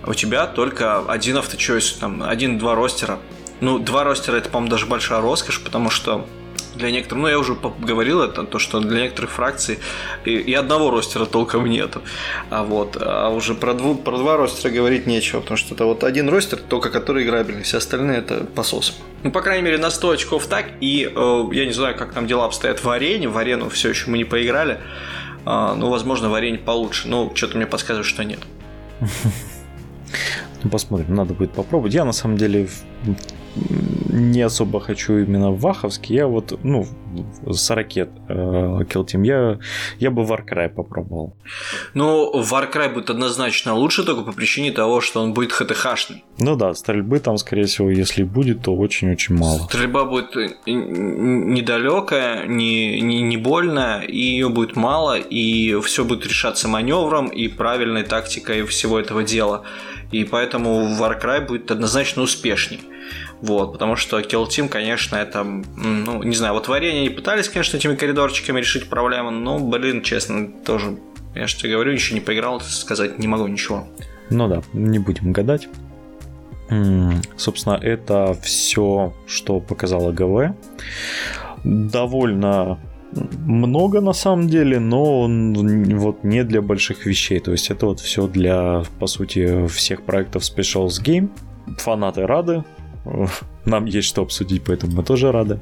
[0.05, 3.19] у тебя только один авточойс, там один-два ростера.
[3.61, 6.27] Ну, два ростера это, по-моему, даже большая роскошь, потому что
[6.75, 9.79] для некоторых, ну я уже говорил это, то, что для некоторых фракций
[10.25, 12.01] и, и одного ростера толком нету.
[12.49, 16.03] А вот, а уже про, дву, про два ростера говорить нечего, потому что это вот
[16.03, 18.97] один ростер, только который играбельный, все остальные это посос.
[19.23, 22.27] Ну, по крайней мере, на 100 очков так, и э, я не знаю, как там
[22.27, 24.79] дела обстоят в арене, в арену все еще мы не поиграли,
[25.45, 28.39] э, ну, возможно, в арене получше, но что-то мне подсказывает, что нет.
[30.61, 31.93] Ну, посмотрим, надо будет попробовать.
[31.93, 32.67] Я, на самом деле,
[33.55, 36.15] не особо хочу именно в Ваховский.
[36.15, 36.87] Я вот, ну,
[37.47, 39.59] с ракет э, Kill Team, я,
[39.99, 41.35] я бы Warcry попробовал.
[41.93, 46.23] Ну, Warcry будет однозначно лучше только по причине того, что он будет ХТХшный.
[46.39, 49.59] Ну да, стрельбы там, скорее всего, если будет, то очень-очень мало.
[49.59, 50.35] Стрельба будет
[50.65, 57.47] недалекая, не, не, не больная, и ее будет мало, и все будет решаться маневром и
[57.47, 59.63] правильной тактикой всего этого дела.
[60.11, 62.81] И поэтому Warcry будет однозначно успешней.
[63.41, 67.77] Вот, потому что Kill Team, конечно, это, ну, не знаю, вот варенье они пытались, конечно,
[67.77, 70.97] этими коридорчиками решить проблему, но, блин, честно, тоже,
[71.35, 73.87] я же тебе говорю, еще не поиграл, сказать не могу ничего.
[74.29, 75.69] Ну да, не будем гадать.
[77.37, 80.53] Собственно, это все, что показала ГВ.
[81.63, 82.77] Довольно
[83.45, 87.39] много на самом деле, но вот не для больших вещей.
[87.39, 91.29] То есть это вот все для, по сути, всех проектов Specials Game.
[91.77, 92.63] Фанаты рады,
[93.65, 95.59] нам есть что обсудить, поэтому мы тоже рады.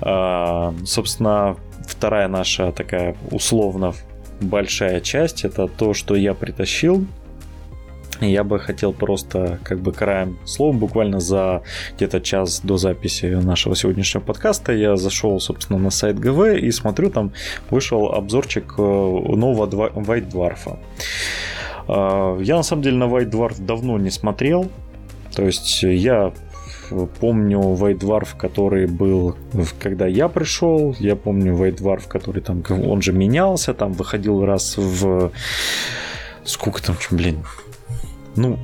[0.00, 3.94] А, собственно, вторая наша такая условно
[4.40, 7.06] большая часть это то, что я притащил
[8.20, 11.62] я бы хотел просто как бы краем слова буквально за
[11.96, 17.10] где-то час до записи нашего сегодняшнего подкаста я зашел, собственно, на сайт ГВ и смотрю,
[17.10, 17.32] там
[17.70, 20.78] вышел обзорчик э, нового White Dwarf.
[21.88, 24.70] Э, я на самом деле на White Dwarf давно не смотрел,
[25.34, 26.32] то есть я
[27.20, 29.36] помню White Dwarf, который был,
[29.78, 34.76] когда я пришел, я помню White Dwarf, который там, он же менялся, там выходил раз
[34.76, 35.30] в
[36.44, 37.44] сколько там, блин,
[38.36, 38.58] ну,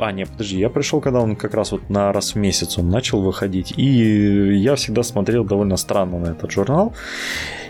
[0.00, 2.88] а, нет, подожди, я пришел, когда он как раз вот на раз в месяц он
[2.88, 6.94] начал выходить, и я всегда смотрел довольно странно на этот журнал.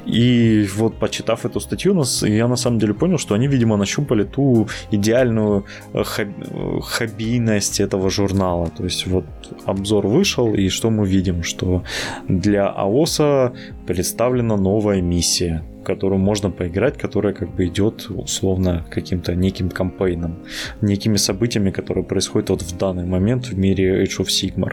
[0.06, 4.68] И вот почитав эту статью, я на самом деле понял, что они, видимо, нащупали ту
[4.90, 8.70] идеальную э, э, хоббийность этого журнала.
[8.76, 9.24] То есть вот
[9.66, 11.42] обзор вышел, и что мы видим?
[11.42, 11.82] Что
[12.28, 13.52] для АОСа
[13.86, 15.62] представлена новая миссия
[15.94, 20.34] которую можно поиграть, которая как бы идет условно каким-то неким кампейном,
[20.82, 24.72] некими событиями, которые происходят вот в данный момент в мире Age of Sigmar.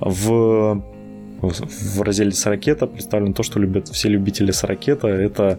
[0.00, 0.82] В
[1.42, 5.08] в разделе Сорокета представлено то, что любят все любители Сорокета.
[5.08, 5.58] Это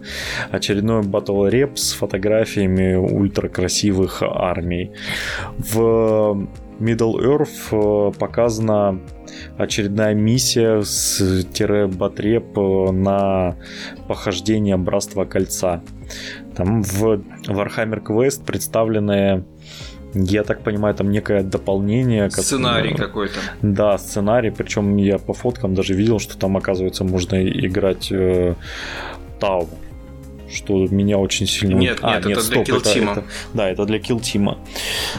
[0.50, 4.92] очередной батл реп с фотографиями ультракрасивых армий.
[5.58, 6.48] В
[6.80, 8.98] Middle Earth э, показана
[9.58, 13.56] очередная миссия с тире батреп на
[14.08, 15.82] похождение Братства Кольца.
[16.56, 19.44] Там в Warhammer Quest представлены
[20.14, 22.30] я так понимаю, там некое дополнение.
[22.30, 23.08] Сценарий как...
[23.08, 23.40] какой-то.
[23.62, 24.50] Да, сценарий.
[24.50, 28.54] Причем я по фоткам даже видел, что там, оказывается, можно играть э,
[29.40, 29.68] Тау
[30.52, 31.78] что меня очень сильно...
[31.78, 33.10] Нет, а, нет, нет, это стоп, для Team.
[33.10, 34.58] Это, это, да, это для Team.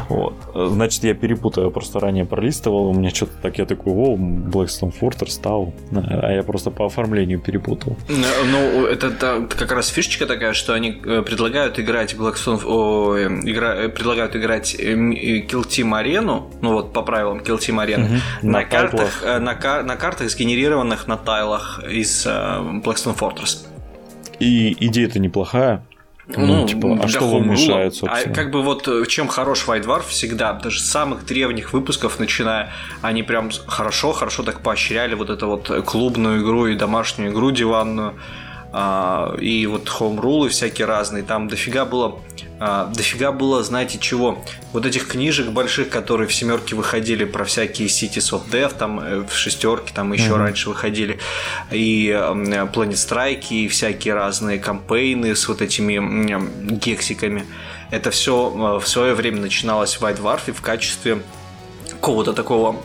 [0.10, 0.36] Вот.
[0.54, 4.94] Значит, я перепутаю, я просто ранее пролистывал, у меня что-то так, я такой, о, Blackstone
[5.00, 7.98] Fortress стал, а я просто по оформлению перепутал.
[8.08, 13.28] Ну, это, это как раз фишечка такая, что они э, предлагают играть Blackstone, о, э,
[13.44, 18.16] игра, э, предлагают играть Kill Team арену, ну вот по правилам Team арены, угу.
[18.44, 23.75] на, на картах, на, на картах, сгенерированных на тайлах из Blackstone Fortress.
[24.40, 25.86] И идея-то неплохая.
[26.28, 28.34] Ну, ну типа, а что вам мешает, а собственно?
[28.34, 32.20] А как бы вот э, чем хорош White Dwarf всегда, даже с самых древних выпусков
[32.20, 32.72] начиная,
[33.02, 38.16] они прям хорошо, хорошо так поощряли вот эту вот клубную игру и домашнюю игру диванную.
[38.78, 39.88] А, и вот
[40.48, 41.24] и всякие разные.
[41.24, 42.20] Там дофига было,
[42.60, 44.44] а, дофига было, знаете чего?
[44.74, 49.26] Вот этих книжек больших, которые в семерке выходили про всякие Cities of Death, там э,
[49.26, 50.38] в шестерке, там еще mm-hmm.
[50.38, 51.20] раньше выходили,
[51.72, 57.46] и Planet Strike, и всякие разные кампейны с вот этими гексиками.
[57.92, 61.20] Это все э, в свое время начиналось в White Dwarf в качестве
[62.06, 62.76] какого-то такого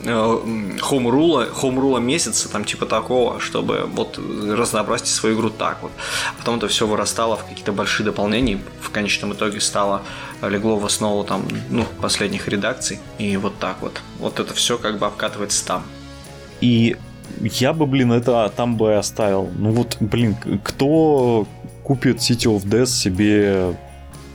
[0.80, 5.92] хоум-рула, э, хоум-рула месяца, там типа такого, чтобы вот разнообразить свою игру так вот.
[6.38, 10.00] Потом это все вырастало в какие-то большие дополнения, в конечном итоге стало
[10.40, 14.00] легло в основу там, ну, последних редакций, и вот так вот.
[14.18, 15.83] Вот это все как бы обкатывается там.
[16.62, 16.96] И
[17.40, 19.50] я бы, блин, это там бы оставил.
[19.59, 21.46] Ну вот, блин, кто
[21.85, 23.76] купит City of Death себе,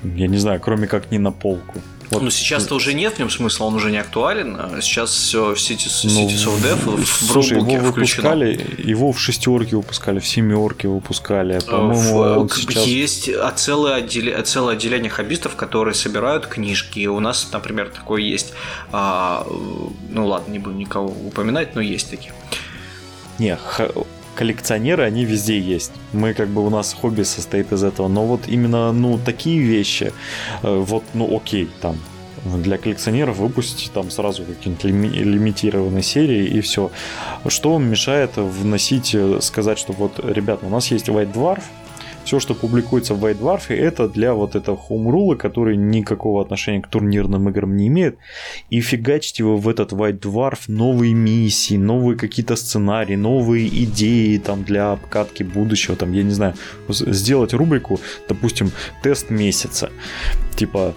[0.04, 1.82] я не знаю, кроме как не на полку?
[2.10, 2.22] Вот.
[2.22, 4.58] Ну, сейчас-то уже нет в нем смысла, он уже не актуален.
[4.60, 8.90] А сейчас все в Cities, ну, Cities of Death в слушай, его выпускали, включено.
[8.90, 11.54] его в шестерке выпускали, в семерке выпускали.
[11.54, 12.86] А, по-моему, в, сейчас...
[12.86, 17.08] Есть целое, отделение, целое отделение хоббистов, которые собирают книжки.
[17.08, 18.54] У нас, например, такое есть.
[18.92, 19.46] А,
[20.10, 22.34] ну ладно, не буду никого упоминать, но есть такие.
[23.40, 23.58] Не,
[24.36, 25.92] коллекционеры, они везде есть.
[26.14, 28.08] Мы как бы у нас хобби состоит из этого.
[28.08, 30.14] Но вот именно, ну, такие вещи,
[30.64, 31.98] э, вот, ну, окей, там,
[32.46, 36.92] для коллекционеров выпустите там сразу какие-нибудь лимитированные серии и все.
[37.48, 41.64] Что вам мешает вносить, э, сказать, что вот, ребята, у нас есть White Dwarf,
[42.26, 46.88] все, что публикуется в White Dwarf, это для вот этого хоум-рула, который никакого отношения к
[46.88, 48.18] турнирным играм не имеет.
[48.72, 54.64] И фигачьте его в этот White Dwarf новые миссии, новые какие-то сценарии, новые идеи там
[54.64, 55.96] для обкатки будущего.
[55.96, 56.56] Там, я не знаю,
[56.90, 58.72] сделать рубрику, допустим,
[59.04, 59.92] тест месяца.
[60.56, 60.96] Типа,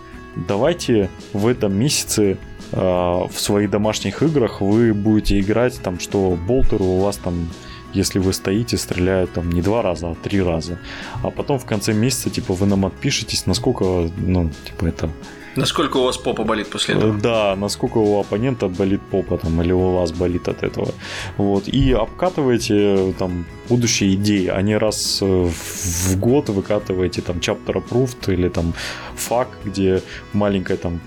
[0.49, 2.39] давайте в этом месяце
[2.73, 7.51] а, в своих домашних играх вы будете играть там, что болтеру у вас там
[7.93, 10.79] если вы стоите, стреляют там не два раза, а три раза.
[11.23, 15.11] А потом в конце месяца, типа, вы нам отпишетесь, насколько, ну, типа, это
[15.59, 17.19] Насколько у вас попа болит после этого?
[17.19, 20.89] Да, насколько у оппонента болит попа там, или у вас болит от этого.
[21.37, 21.69] Вот.
[21.69, 28.49] И обкатываете там будущие идеи, а не раз в год выкатываете там chapter approved или
[28.49, 28.73] там
[29.17, 30.01] фак, где
[30.33, 31.01] маленькая там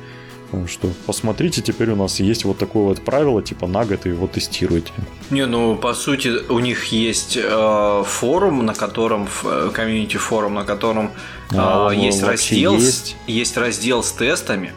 [0.68, 4.91] что посмотрите, теперь у нас есть вот такое вот правило, типа на год его тестируйте.
[5.30, 10.64] Не, ну по сути у них есть э, форум, на котором э, комьюнити форум, на
[10.64, 11.08] котором
[11.52, 13.16] э, а, есть раздел, есть.
[13.28, 14.74] есть раздел с тестами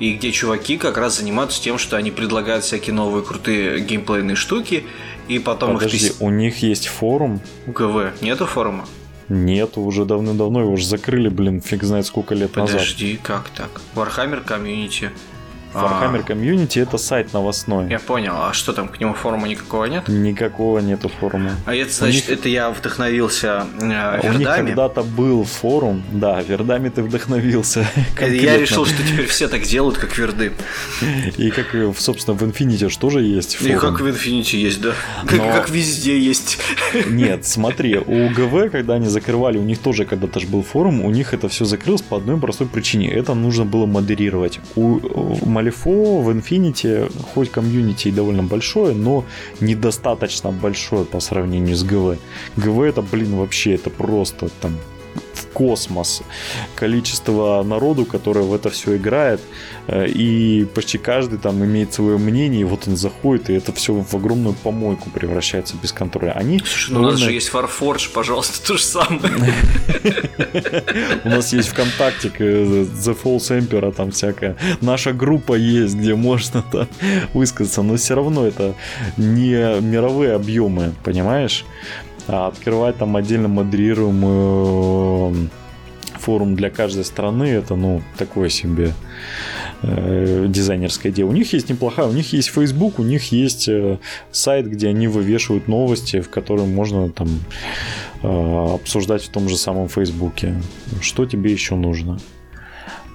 [0.00, 4.84] и где чуваки как раз занимаются тем, что они предлагают всякие новые крутые геймплейные штуки,
[5.28, 6.02] и потом Подожди, их...
[6.14, 7.40] Подожди, у них есть форум?
[7.66, 8.86] У ГВ нету форума?
[9.30, 12.88] Нет, уже давно-давно его уже закрыли, блин, фиг знает сколько лет Подожди, назад.
[12.88, 13.80] Подожди, как так?
[13.94, 15.10] Warhammer Community.
[15.74, 16.32] Warhammer а.
[16.32, 17.88] Community это сайт новостной.
[17.88, 18.34] Я понял.
[18.36, 20.08] А что там, к нему форума никакого нет?
[20.08, 21.52] Никакого нету форума.
[21.66, 22.38] А это значит, них...
[22.38, 24.34] это я вдохновился э, Вердами?
[24.34, 27.86] У них когда-то был форум, да, Вердами ты вдохновился.
[28.20, 30.52] Я решил, что теперь все так делают, как Верды.
[31.36, 33.76] И как, собственно, в Infinity же тоже есть форум.
[33.76, 34.92] И как в Infinity есть, да.
[35.26, 35.52] Как, Но...
[35.52, 36.58] как везде есть.
[37.06, 41.10] Нет, смотри, у ГВ, когда они закрывали, у них тоже когда-то же был форум, у
[41.10, 43.10] них это все закрылось по одной простой причине.
[43.10, 44.60] Это нужно было модерировать.
[44.76, 45.00] У
[45.60, 49.24] Малифо в Infinity, хоть комьюнити и довольно большое, но
[49.60, 52.18] недостаточно большое по сравнению с ГВ.
[52.56, 54.78] ГВ это, блин, вообще это просто там
[55.52, 56.22] космос.
[56.74, 59.40] Количество народу, которое в это все играет,
[59.86, 63.92] э, и почти каждый там имеет свое мнение, и вот он заходит, и это все
[63.92, 66.32] в огромную помойку превращается без контроля.
[66.32, 69.20] Они Слушай, ну у нас же есть Farforge, пожалуйста, то же самое.
[71.24, 74.56] У нас есть ВКонтакте The False Emperor, там всякая.
[74.80, 76.88] Наша группа есть, где можно там
[77.34, 78.74] высказаться, но все равно это
[79.16, 81.64] не мировые объемы, понимаешь?
[82.28, 85.48] А открывать там отдельно модерируемый
[86.20, 88.92] форум для каждой страны, это, ну, такое себе
[89.82, 91.26] э, дизайнерская идея.
[91.26, 93.98] У них есть неплохая, у них есть Facebook, у них есть э,
[94.30, 97.28] сайт, где они вывешивают новости, в котором можно там
[98.22, 100.54] э, обсуждать в том же самом Фейсбуке.
[101.00, 102.18] Что тебе еще нужно?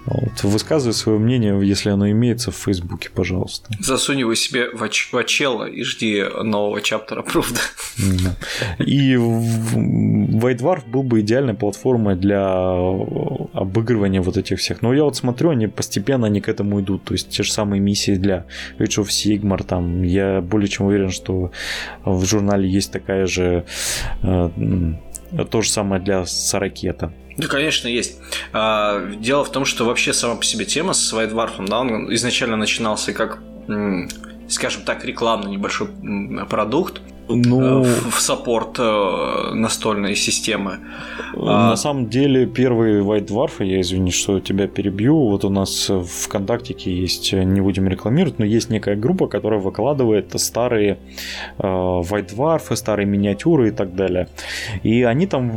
[0.05, 0.43] Вот.
[0.43, 3.71] Высказывай свое мнение, если оно имеется в Фейсбуке, пожалуйста.
[3.79, 7.59] Засунь его себе в, оч- в очело и жди нового чаптера, правда.
[8.79, 12.45] И White Dwarf был бы идеальной платформой для
[13.53, 14.81] обыгрывания вот этих всех.
[14.81, 17.05] Но я вот смотрю, они постепенно они к этому идут.
[17.05, 18.45] То есть те же самые миссии для
[18.77, 19.63] Age of Sigmar.
[19.65, 21.51] Там, я более чем уверен, что
[22.05, 23.65] в журнале есть такая же
[24.21, 24.49] э,
[25.49, 27.11] то же самое для Саракета.
[27.37, 28.19] Да, конечно, есть.
[28.53, 32.13] А, дело в том, что вообще сама по себе тема с White Dwarf, да, он
[32.13, 33.39] изначально начинался как,
[34.47, 35.89] скажем так, рекламный небольшой
[36.49, 37.83] продукт, ну...
[37.83, 40.79] Э, в саппорт э, настольной системы.
[41.33, 41.75] На а...
[41.75, 46.73] самом деле, первый White Dwarf, я извини, что тебя перебью, вот у нас в ВКонтакте
[46.77, 50.97] есть, не будем рекламировать, но есть некая группа, которая выкладывает старые
[51.57, 54.27] э, White Dwarf, старые миниатюры и так далее.
[54.83, 55.49] И они там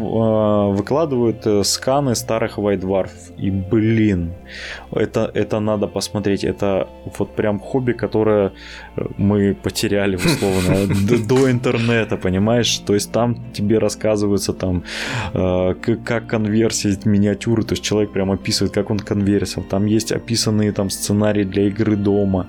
[0.74, 3.10] выкладывают сканы старых White Dwarf.
[3.36, 4.32] И, блин,
[4.92, 6.44] это, это надо посмотреть.
[6.44, 8.52] Это вот прям хобби, которое
[9.18, 10.86] мы потеряли, условно,
[11.28, 12.78] до интернета, понимаешь?
[12.78, 14.82] То есть там тебе рассказываются там,
[15.34, 15.74] э,
[16.04, 19.62] как конверсия миниатюры, то есть человек прям описывает, как он конверсил.
[19.62, 22.46] Там есть описанные там сценарии для игры дома.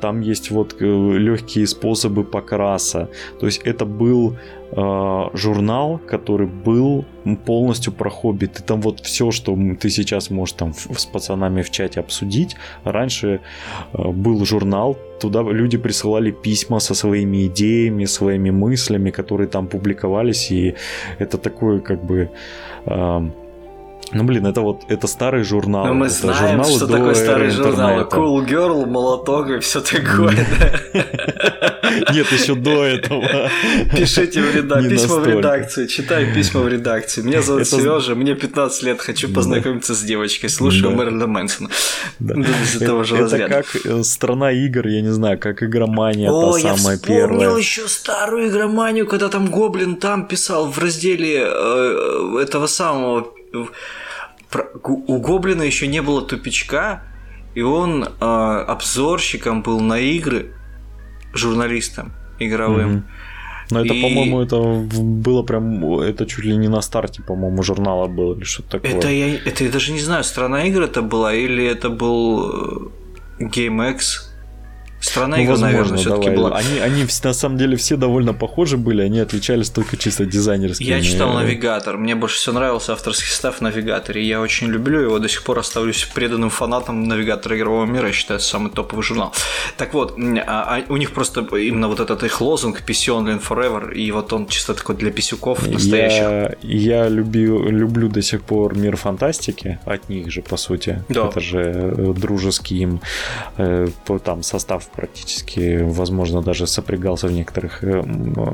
[0.00, 0.84] Там есть вот э,
[1.18, 3.08] легкие способы покраса.
[3.40, 7.04] То есть это был э, журнал, который был
[7.46, 8.46] полностью про хобби.
[8.46, 12.56] Ты там вот все, что ты сейчас можешь там с пацанами в чате обсудить.
[12.84, 13.40] Раньше
[13.92, 20.50] э, был журнал, туда люди присылали письма со своими идеями, своими мыслями, которые там публиковались,
[20.50, 20.74] и
[21.18, 22.30] это такое как бы...
[22.86, 23.20] Э,
[24.10, 25.86] ну, блин, это вот, это старый журнал.
[25.86, 28.08] Но мы это знаем, что такое старый журнал.
[28.08, 30.46] Cool Girl, молоток и все такое,
[32.12, 33.50] Нет, еще до этого.
[33.96, 37.22] Пишите в редакцию, письма в редакцию, читаю письма в редакции.
[37.22, 37.70] Меня зовут это...
[37.70, 40.96] Сережа, мне 15 лет, хочу познакомиться с девочкой, слушаю да.
[40.96, 41.70] Мэрилина Мэнсона.
[42.18, 42.34] Да.
[43.04, 47.26] Же это как э, страна игр, я не знаю, как игромания О, та самая я
[47.26, 53.28] вспомнил еще старую игроманию, когда там Гоблин там писал в разделе э, этого самого
[54.82, 57.02] у Гоблина еще не было тупичка,
[57.54, 60.54] и он э, обзорщиком был на игры,
[61.34, 62.96] журналистом игровым.
[62.96, 63.02] Mm-hmm.
[63.70, 64.02] Но это, и...
[64.02, 64.58] по-моему, это
[65.02, 68.92] было прям, это чуть ли не на старте, по-моему, журнала было или что-то такое.
[68.92, 72.92] Это я, это я даже не знаю, страна игр это была или это был
[73.38, 74.27] GameX.
[75.00, 76.56] Страна ну, игр, возможно, наверное, все-таки была.
[76.56, 80.88] Они, они на самом деле все довольно похожи были, они отличались только чисто дизайнерскими.
[80.88, 81.96] Я читал Навигатор.
[81.96, 84.26] Мне больше всего нравился авторский состав в Навигаторе.
[84.26, 88.08] Я очень люблю его, до сих пор оставлюсь преданным фанатом Навигатора игрового мира.
[88.08, 89.32] Я считаю, самый топовый журнал.
[89.76, 93.94] Так вот, а, а у них просто именно вот этот их лозунг PC Online Forever,
[93.94, 96.58] и вот он чисто такой для писюков настоящих.
[96.62, 101.04] Я, я люблю, люблю до сих пор мир фантастики, от них же, по сути.
[101.08, 101.28] Да.
[101.28, 103.00] Это же э, дружеский им
[103.58, 103.88] э,
[104.24, 108.02] там состав практически, возможно, даже сопрягался в некоторых э,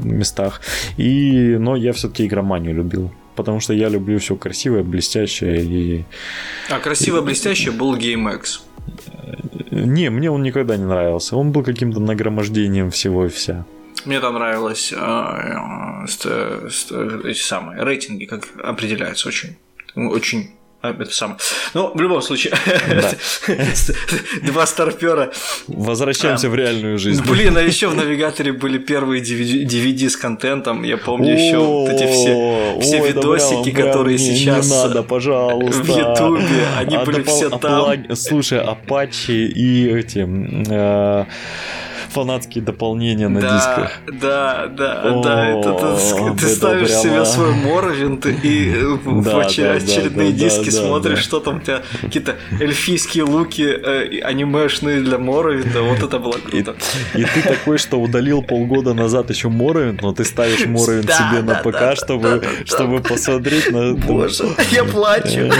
[0.02, 0.60] местах.
[0.96, 6.04] И, но я все-таки игроманию любил потому что я люблю все красивое, блестящее и.
[6.70, 8.60] А красивое, блестящее был GameX.
[9.70, 11.36] Не, мне он никогда не нравился.
[11.36, 13.64] Он был каким-то нагромождением всего и вся.
[14.04, 14.96] Мне там нравилось э,
[16.24, 16.68] э,
[17.24, 19.56] эти самые рейтинги, как определяются очень,
[19.96, 20.50] очень
[20.90, 21.38] это самое.
[21.74, 22.54] Ну, в любом случае,
[24.42, 25.32] два старпера.
[25.66, 27.24] Возвращаемся в реальную жизнь.
[27.24, 30.82] Блин, а еще в навигаторе были первые DVD с контентом.
[30.82, 35.82] Я помню еще эти все, все видосики, которые сейчас не надо, пожалуйста.
[35.82, 36.66] в Ютубе.
[36.76, 38.14] Они были все там.
[38.14, 40.26] Слушай, Apache и эти
[40.70, 41.24] э,
[42.14, 43.92] фанатские дополнения на да, дисках.
[44.20, 45.48] Да, да, О, да.
[45.48, 47.02] Это, ты, ты ставишь прямо...
[47.02, 51.22] себе свой Моровинт и э, да, в очередные да, диски да, смотришь, да.
[51.22, 55.82] что там у тебя какие-то эльфийские луки э, анимешные для Моровинта.
[55.82, 56.76] Вот это было круто.
[57.14, 61.14] И, и ты такой, что удалил полгода назад еще Моровинт, но ты ставишь Моровинт да,
[61.14, 63.08] себе да, на ПК, да, чтобы, да, чтобы да.
[63.08, 63.94] посмотреть на...
[63.94, 65.50] Боже, я плачу.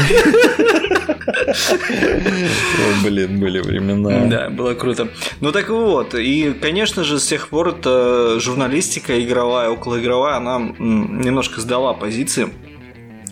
[3.03, 4.27] Блин, были времена.
[4.27, 5.09] Да, было круто.
[5.41, 11.61] Ну так вот, и, конечно же, с тех пор эта журналистика игровая, околоигровая, она немножко
[11.61, 12.49] сдала позиции.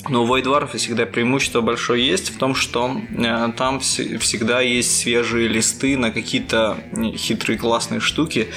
[0.09, 5.49] Но у Вайдварфа всегда преимущество большое есть в том, что э, там всегда есть свежие
[5.49, 6.77] листы на какие-то
[7.17, 8.49] хитрые классные штуки.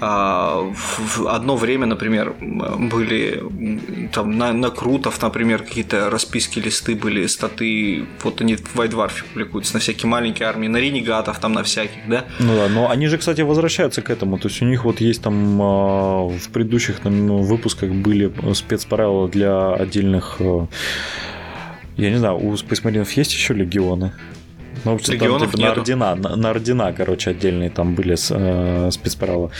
[0.00, 3.42] А, в одно время, например, были
[4.12, 9.74] там на, на Крутов, например, какие-то расписки листы были, статы, вот они в Вайдварфе публикуются
[9.74, 12.24] на всякие маленькие армии, на Ренегатов там на всяких, да?
[12.40, 15.22] Ну да, но они же, кстати, возвращаются к этому, то есть у них вот есть
[15.22, 20.66] там а, в предыдущих там, выпусках были спецправила для отдельных э,
[21.96, 24.12] я не знаю, у Space Marine есть еще легионы?
[24.84, 28.30] Ну, в общем, там, типа, на ордена, на, на ордена, короче, отдельные там были с,
[28.30, 29.50] э, спецправила.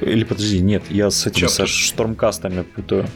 [0.00, 3.06] Или подожди, нет, я с этими со штормкастами путаю.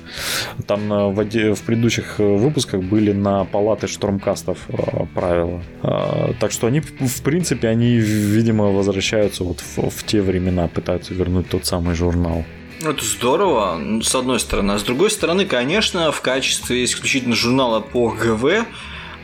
[0.67, 5.63] Там на, в, в предыдущих выпусках были на палаты штурмкастов э, правила.
[5.83, 11.15] Э, так что они, в принципе, они, видимо, возвращаются вот в, в те времена, пытаются
[11.15, 12.45] вернуть тот самый журнал.
[12.81, 14.73] Ну, это здорово, с одной стороны.
[14.73, 18.67] А с другой стороны, конечно, в качестве исключительно журнала по ГВ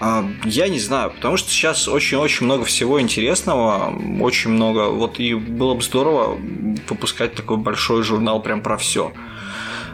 [0.01, 4.89] а, я не знаю, потому что сейчас очень-очень много всего интересного, очень много.
[4.89, 6.39] Вот и было бы здорово
[6.89, 9.13] выпускать такой большой журнал прям про все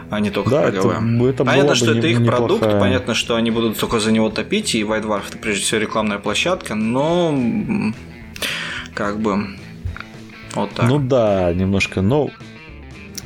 [0.09, 0.69] а не только да, про.
[0.69, 2.37] Это, это понятно, что это их неплохая.
[2.37, 5.81] продукт, понятно, что они будут только за него топить, и White Dwarf это прежде всего
[5.81, 7.37] рекламная площадка, но
[8.93, 9.49] как бы
[10.55, 10.89] вот так.
[10.89, 12.29] Ну да, немножко, но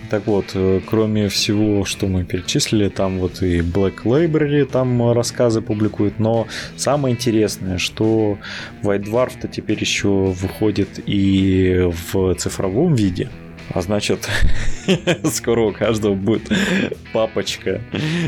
[0.10, 5.62] так вот, э, кроме всего, что мы перечислили, там вот и Black Library там рассказы
[5.62, 8.38] публикуют, но самое интересное, что
[8.84, 13.30] White Dwarf-то теперь еще выходит и в цифровом виде.
[13.74, 14.30] А значит,
[15.32, 16.43] скоро у каждого будет
[17.11, 17.82] папочка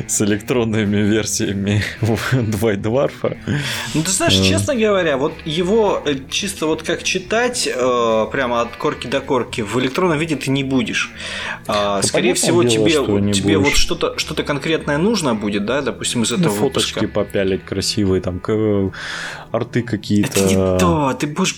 [0.07, 1.83] с электронными версиями
[2.31, 3.37] Двай Дварфа.
[3.93, 8.75] Ну, ты знаешь, честно говоря, вот его э, чисто вот как читать э, прямо от
[8.75, 11.11] корки до корки в электронном виде ты не будешь.
[11.67, 16.53] А, скорее всего, тебе, тебе вот что-то что конкретное нужно будет, да, допустим, из этого
[16.53, 18.41] фоточки попялить красивые, там,
[19.51, 20.39] арты какие-то.
[20.39, 21.55] Это не то, ты будешь,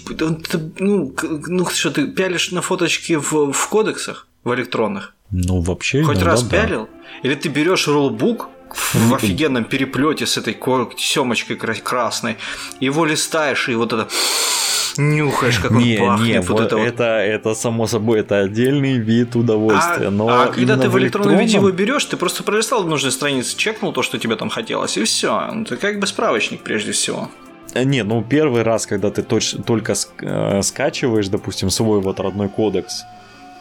[0.79, 1.13] ну,
[1.47, 5.13] ну что, ты пялишь на фоточки в, в кодексах, в электронных?
[5.29, 6.49] Ну, вообще, Хоть раз да.
[6.49, 6.89] пялил?
[7.21, 8.49] Или ты берешь роллбук,
[8.93, 10.57] в офигенном переплете с этой
[10.97, 12.37] семочкой красной,
[12.79, 14.07] его листаешь и вот это
[14.97, 16.27] нюхаешь, как он не, пахнет.
[16.27, 20.07] Не, вот это, это, это само собой, это отдельный вид удовольствия.
[20.07, 23.11] А, но а когда ты в электронном, электронном виде его берешь, ты просто пролистал нужную
[23.11, 25.51] страницу, чекнул то, что тебе там хотелось, и все.
[25.61, 27.29] Это как бы справочник прежде всего.
[27.75, 33.03] Э, не, ну первый раз, когда ты только э, скачиваешь, допустим, свой вот родной кодекс,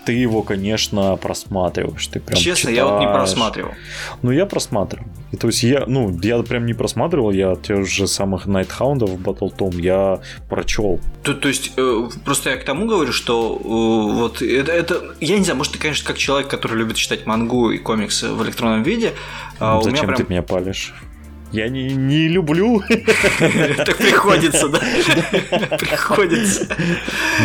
[0.06, 2.06] ты его, конечно, просматриваешь.
[2.06, 2.76] Ты прям Честно, читаешь.
[2.76, 3.72] я вот не просматривал.
[4.22, 5.06] Ну, я просматривал.
[5.32, 9.20] И, то есть я, ну, я прям не просматривал, я тех же самых Найтхаундов в
[9.20, 11.00] Battle я прочел.
[11.24, 15.38] То, то есть, э, просто я к тому говорю, что э, вот это, это, я
[15.38, 18.84] не знаю, может, ты, конечно, как человек, который любит читать мангу и комиксы в электронном
[18.84, 19.12] виде,
[19.58, 20.16] э, Зачем у меня прям...
[20.16, 20.94] ты меня палишь?
[21.56, 22.82] Я не, не люблю.
[23.76, 24.78] Так приходится, да?
[25.78, 26.68] Приходится.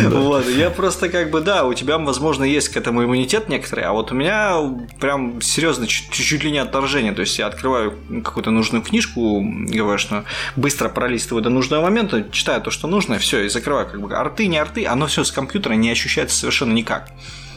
[0.04, 3.92] Вот, я просто как бы, да, у тебя, возможно, есть к этому иммунитет некоторый, а
[3.92, 4.56] вот у меня
[5.00, 7.12] прям серьезно чуть-чуть ли не отторжение.
[7.12, 9.44] То есть я открываю какую-то нужную книжку,
[9.96, 10.24] что
[10.56, 14.46] быстро пролистываю до нужного момента, читаю то, что нужно, все, и закрываю как бы арты,
[14.46, 17.08] не арты, оно все с компьютера не ощущается совершенно никак.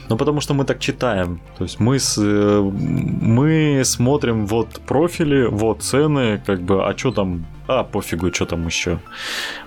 [0.10, 1.42] Ну, потому что мы так читаем.
[1.58, 7.12] То есть мы, с, э, мы смотрим вот профили, вот цены, как бы, а что
[7.12, 9.00] там, а пофигу, что там еще.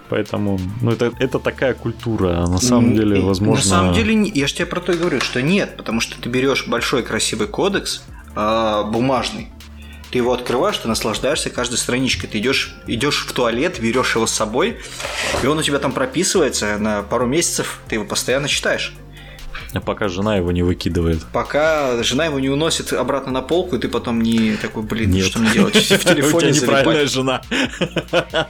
[0.08, 2.44] Поэтому, ну, это, это такая культура.
[2.44, 3.64] А на самом деле, возможно...
[3.64, 6.28] На самом деле, я же тебе про то и говорю, что нет, потому что ты
[6.28, 8.04] берешь большой красивый кодекс,
[8.36, 9.48] э, бумажный,
[10.10, 12.30] ты его открываешь, ты наслаждаешься каждой страничкой.
[12.30, 14.78] Ты идешь, идешь в туалет, берешь его с собой,
[15.42, 18.94] и он у тебя там прописывается на пару месяцев, ты его постоянно читаешь.
[19.72, 21.24] А пока жена его не выкидывает.
[21.32, 25.26] Пока жена его не уносит обратно на полку, и ты потом не такой, блин, Нет.
[25.26, 25.74] что мне делать?
[25.76, 27.42] В телефоне У тебя неправильная жена.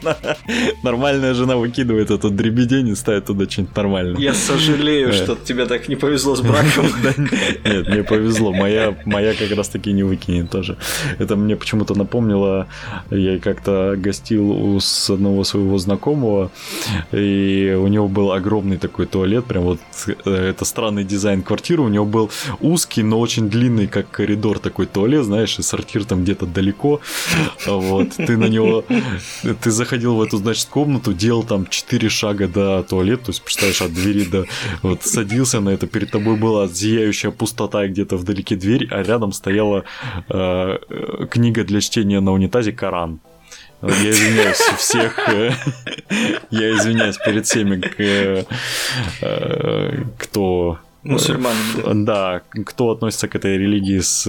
[0.82, 4.20] Нормальная жена выкидывает этот дребедень и ставит туда что-нибудь нормальное.
[4.20, 6.86] Я сожалею, что тебе так не повезло с браком.
[7.64, 8.52] Нет, мне повезло.
[8.52, 10.76] Моя, моя как раз таки не выкинет тоже.
[11.18, 12.68] Это мне почему-то напомнило,
[13.10, 16.50] я как-то гостил у одного своего знакомого,
[17.12, 19.80] и у него был огромный такой туалет, прям вот
[20.24, 21.82] э, это странный дизайн квартиры.
[21.82, 22.30] У него был
[22.60, 27.00] узкий, но очень длинный, как коридор такой туалет, знаешь, и сортир там где-то далеко.
[27.66, 28.10] Вот.
[28.16, 28.84] Ты на него...
[29.62, 33.82] Ты заходил в эту, значит, комнату, делал там 4 шага до туалета, то есть, представляешь,
[33.82, 34.44] от двери до...
[34.82, 39.84] Вот садился на это, перед тобой была зияющая пустота где-то вдалеке дверь, а рядом стояла
[40.28, 40.78] э,
[41.30, 43.20] книга для чтения на унитазе Коран.
[43.80, 45.52] Я извиняюсь всех, э,
[46.50, 47.80] я извиняюсь перед всеми,
[49.20, 50.78] э, кто
[51.08, 52.42] Мусульманам, да.
[52.52, 54.26] Да, кто относится к этой религии с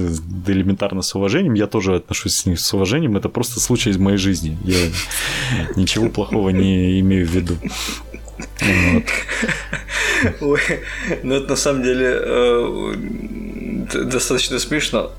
[0.47, 3.17] элементарно с уважением, я тоже отношусь с ней с уважением.
[3.17, 4.57] Это просто случай из моей жизни.
[4.63, 4.77] Я
[5.75, 7.55] ничего плохого не имею в виду.
[10.41, 10.59] Ой,
[11.23, 12.93] ну это на самом деле э,
[14.05, 15.11] достаточно смешно.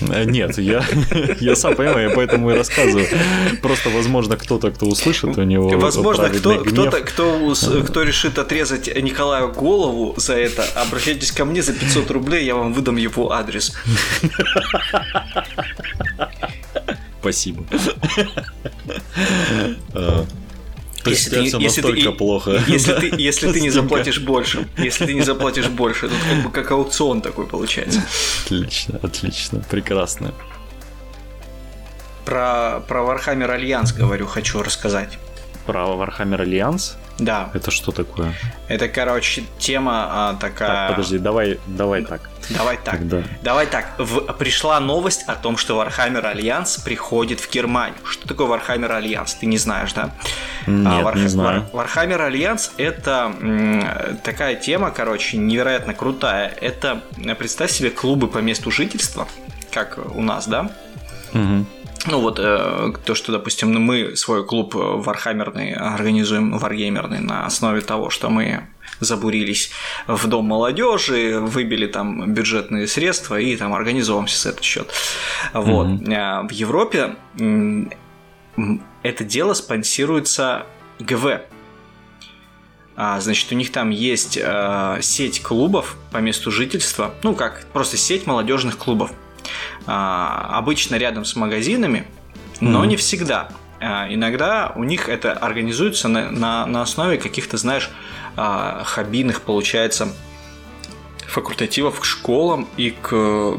[0.00, 0.84] Э, нет, я,
[1.40, 3.06] я сам понимаю, я поэтому и рассказываю.
[3.62, 7.54] Просто, возможно, кто-то, кто услышит, у него Возможно, кто, кто-то, кто,
[7.86, 12.72] кто решит отрезать Николаю голову за это, обращайтесь ко мне за 500 рублей, я вам
[12.72, 13.72] выдам его адрес.
[17.20, 17.64] Спасибо.
[21.10, 22.62] Если ты, если настолько ты, плохо.
[22.66, 26.50] Если ты, если ты не заплатишь больше, если ты не заплатишь больше, тут как бы
[26.50, 28.02] как аукцион такой получается.
[28.44, 30.34] Отлично, отлично, прекрасно.
[32.24, 35.18] Про, про Warhammer Alliance говорю, хочу рассказать.
[35.68, 36.96] Про Warhammer Alliance?
[37.18, 37.50] Да.
[37.52, 38.32] Это что такое?
[38.68, 40.88] Это, короче, тема а, такая...
[40.88, 42.30] Так, подожди, давай, давай так.
[42.48, 42.94] Давай так.
[42.94, 43.22] Тогда.
[43.42, 43.92] Давай так.
[43.98, 44.32] В...
[44.32, 47.98] Пришла новость о том, что Warhammer Alliance приходит в Германию.
[48.04, 49.34] Что такое Warhammer Alliance?
[49.34, 50.14] Ты не знаешь, да?
[50.66, 51.18] Нет, а, War...
[51.18, 51.66] не знаю.
[51.74, 53.86] Warhammer Альянс это м,
[54.24, 56.48] такая тема, короче, невероятно крутая.
[56.62, 57.02] Это,
[57.38, 59.28] представь себе, клубы по месту жительства,
[59.70, 60.70] как у нас, да?
[61.34, 61.66] Угу.
[62.06, 68.10] Ну вот э, то, что, допустим, мы свой клуб вархаммерный организуем, варгеймерный, на основе того,
[68.10, 68.68] что мы
[69.00, 69.70] забурились
[70.06, 74.90] в дом молодежи, выбили там бюджетные средства и там организовываемся с этот счет.
[75.52, 75.86] Вот.
[75.86, 76.48] Mm-hmm.
[76.48, 77.16] В Европе
[79.02, 80.66] это дело спонсируется
[80.98, 81.42] ГВ.
[82.96, 87.96] А, значит, у них там есть а, сеть клубов по месту жительства, ну как, просто
[87.96, 89.12] сеть молодежных клубов.
[89.86, 92.06] А, обычно рядом с магазинами,
[92.60, 92.88] но mm-hmm.
[92.88, 93.48] не всегда.
[93.80, 97.90] А, иногда у них это организуется на, на, на основе каких-то, знаешь,
[98.36, 100.12] а, хоббийных, получается,
[101.26, 103.58] факультативов к школам и к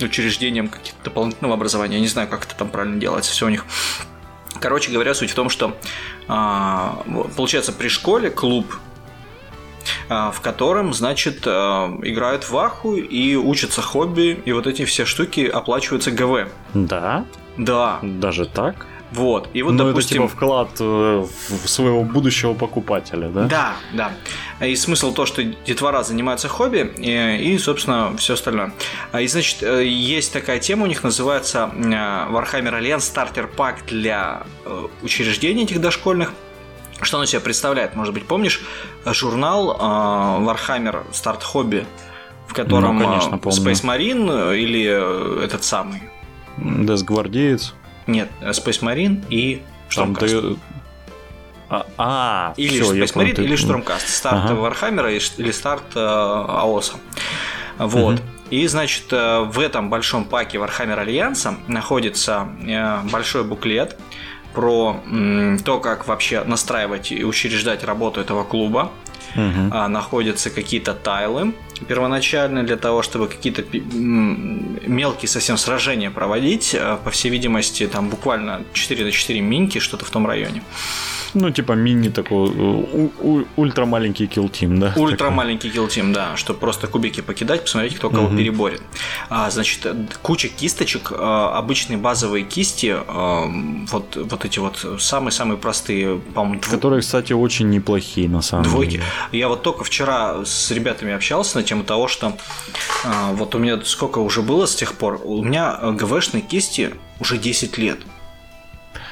[0.00, 1.96] учреждениям каких-то дополнительного образования.
[1.96, 3.64] Я не знаю, как это там правильно делается, все у них.
[4.60, 5.76] Короче говоря, суть в том, что
[6.26, 8.76] получается при школе клуб
[10.08, 15.46] в котором, значит, а, играют в аху и учатся хобби, и вот эти все штуки
[15.46, 16.48] оплачиваются ГВ.
[16.74, 17.24] Да?
[17.56, 17.98] Да.
[18.02, 18.86] Даже так?
[19.10, 19.48] Вот.
[19.54, 20.22] И вот, ну, допустим...
[20.22, 23.44] это типа вклад э, в своего будущего покупателя, да?
[23.44, 24.12] Да,
[24.60, 24.66] да.
[24.66, 28.72] И смысл то, что детвора занимается хобби и, и собственно, все остальное.
[29.12, 33.86] А, и, значит, э, есть такая тема у них, называется э, Warhammer Alliance Starter Pack
[33.86, 34.42] для
[35.02, 36.32] учреждений этих дошкольных.
[37.00, 37.94] Что он себя представляет?
[37.94, 38.60] Может быть, помнишь
[39.06, 41.86] журнал э, Warhammer Start Hobby,
[42.46, 46.02] в котором ну, конечно, Space Marine или этот самый?
[46.58, 47.74] Death Гвардеец?
[48.06, 50.34] Нет, Space Marine и Штурмкаст.
[50.34, 50.56] Ты...
[51.70, 53.44] А, а или всё, Space Marine, ты...
[53.44, 54.08] или Штурмкаст.
[54.08, 54.54] Старт ага.
[54.54, 56.94] Warhammer или старт э, АОСа.
[57.78, 58.14] Вот.
[58.14, 58.22] Угу.
[58.50, 63.98] И, значит, э, в этом большом паке Warhammer Альянса находится э, большой буклет
[64.54, 65.00] про
[65.64, 68.90] то, как вообще настраивать и учреждать работу этого клуба.
[69.34, 69.88] Угу.
[69.88, 71.54] Находятся какие-то тайлы
[71.86, 76.74] первоначальные для того, чтобы какие-то мелкие совсем сражения проводить.
[76.74, 80.62] Э, по всей видимости, там буквально 4 на 4 минки, что-то в том районе.
[81.34, 84.92] Ну, типа мини такой, у, у, ультра маленький килтим, да?
[84.96, 85.34] Ультра такой.
[85.34, 88.36] маленький килтим, да, чтобы просто кубики покидать, посмотреть, кто кого угу.
[88.36, 88.82] переборет.
[89.28, 89.86] А, значит,
[90.22, 93.44] куча кисточек, а, обычные базовые кисти, а,
[93.90, 96.70] вот, вот эти вот самые-самые простые, по-моему, дв...
[96.70, 98.92] Которые, кстати, очень неплохие на самом Двойки.
[98.92, 99.04] деле.
[99.32, 102.36] Я вот только вчера с ребятами общался на тему того, что
[103.04, 107.38] а, вот у меня сколько уже было с тех пор, у меня ГВшные кисти уже
[107.38, 107.98] 10 лет.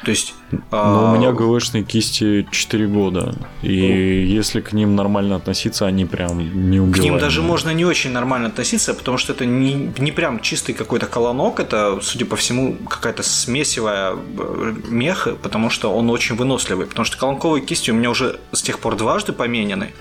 [0.07, 0.35] То есть...
[0.53, 1.11] Но а...
[1.11, 3.35] у меня ГВшные кисти 4 года.
[3.63, 6.97] И ну, если к ним нормально относиться, они прям не убивают.
[6.97, 10.75] К ним даже можно не очень нормально относиться, потому что это не, не прям чистый
[10.75, 16.87] какой-то колонок, это, судя по всему, какая-то смесивая э, меха, потому что он очень выносливый.
[16.87, 19.93] Потому что колонковые кисти у меня уже с тех пор дважды поменены,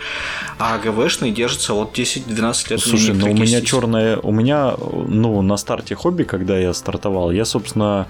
[0.59, 2.79] а ГВшные держатся вот 10-12 лет.
[2.79, 4.17] Слушай, ну у меня черная...
[4.17, 8.05] У меня, ну, на старте хобби, когда я стартовал, я, собственно,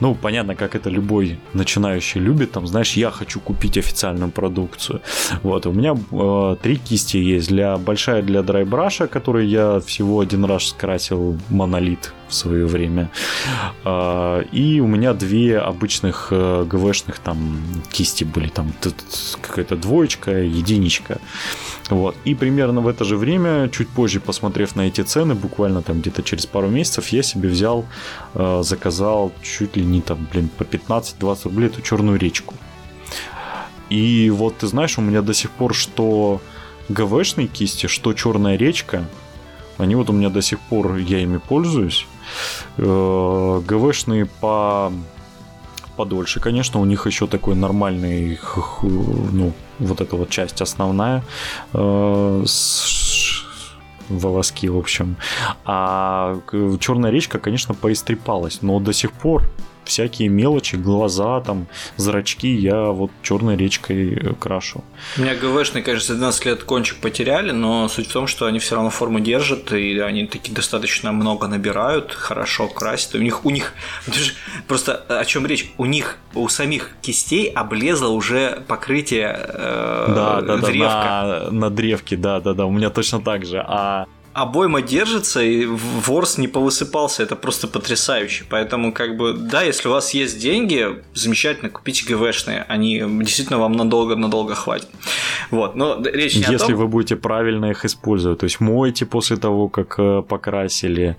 [0.00, 5.00] ну, понятно, как это любой любой начинающий любит, там, знаешь, я хочу купить официальную продукцию.
[5.42, 7.48] Вот, у меня э, три кисти есть.
[7.48, 13.10] Для, большая для драйбраша, который я всего один раз скрасил монолит в свое время.
[13.84, 17.60] Э, и у меня две обычных э, ГВшных там
[17.90, 18.72] кисти были, там
[19.40, 21.18] какая-то двоечка, единичка.
[21.90, 22.16] Вот.
[22.24, 26.22] И примерно в это же время, чуть позже, посмотрев на эти цены, буквально там где-то
[26.22, 27.86] через пару месяцев, я себе взял,
[28.34, 32.54] э, заказал чуть ли не там, блин, по 15-20 рублей эту черную речку.
[33.88, 36.40] И вот ты знаешь, у меня до сих пор что
[36.88, 39.04] ГВшные кисти, что черная речка,
[39.78, 42.06] они вот у меня до сих пор, я ими пользуюсь.
[42.78, 44.92] Э, ГВшные по
[45.96, 48.38] подольше, конечно, у них еще такой нормальный,
[48.82, 51.24] ну, вот эта вот часть основная
[51.72, 52.44] э,
[54.08, 55.16] волоски, в общем.
[55.64, 56.38] А
[56.80, 59.42] Черная речка, конечно, поистрепалась, но до сих пор
[59.86, 61.66] всякие мелочи, глаза, там,
[61.96, 64.84] зрачки я вот черной речкой э, крашу.
[65.16, 68.74] У меня ГВшные, конечно, 12 лет кончик потеряли, но суть в том, что они все
[68.74, 73.14] равно форму держат, и они таки достаточно много набирают, хорошо красят.
[73.14, 73.72] И у них, у них,
[74.68, 75.70] просто о чем речь?
[75.78, 80.86] У них, у самих кистей облезло уже покрытие э, да, да, древка.
[80.86, 83.64] Да, на, на древке, да, да, да, у меня точно так же.
[83.66, 84.06] А
[84.36, 88.44] обойма держится, и ворс не повысыпался, это просто потрясающе.
[88.50, 93.72] Поэтому, как бы, да, если у вас есть деньги, замечательно, купите ГВшные, они действительно вам
[93.72, 94.88] надолго-надолго хватит.
[95.50, 96.74] Вот, но речь не Если о том...
[96.74, 101.16] вы будете правильно их использовать, то есть мойте после того, как э, покрасили,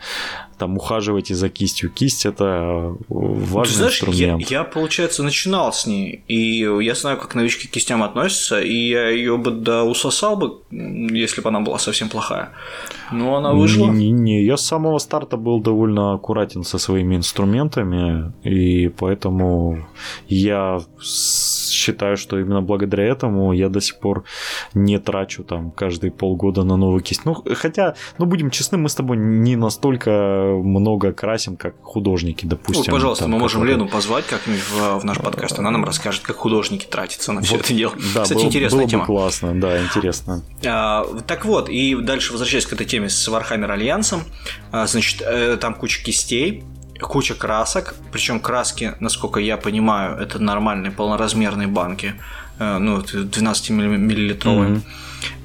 [0.57, 1.89] там ухаживайте за кистью.
[1.89, 4.49] Кисть это э, важный Ты знаешь, инструмент.
[4.49, 8.89] Я, я, получается, начинал с ней, и я знаю, как новички к кистям относятся, и
[8.89, 12.51] я ее бы да усосал бы, если бы она была совсем плохая.
[13.11, 13.87] Но она вышла.
[13.87, 19.87] Не-не, я с самого старта был довольно аккуратен со своими инструментами, и поэтому
[20.27, 24.23] я считаю, что именно благодаря этому я до сих пор
[24.73, 27.25] не трачу там каждые полгода на новую кисть.
[27.25, 30.09] Ну, хотя, ну, будем честны, мы с тобой не настолько
[30.63, 32.85] много красим, как художники, допустим.
[32.87, 33.77] Ну, пожалуйста, там, мы можем которые...
[33.77, 37.55] Лену позвать как-нибудь в, в наш подкаст, она нам расскажет, как художники тратятся на все
[37.55, 37.93] вот, это дело.
[38.13, 39.05] Да, Кстати, было, интересная было тема.
[39.05, 40.43] Классно, да, интересно.
[40.65, 44.23] А, так вот, и дальше возвращаясь к этой теме с Warhammer Альянсом,
[44.71, 46.63] а, значит, э, там куча кистей,
[46.99, 52.15] куча красок, причем краски, насколько я понимаю, это нормальные полноразмерные банки,
[52.59, 54.81] э, ну, 12-миллилитровые.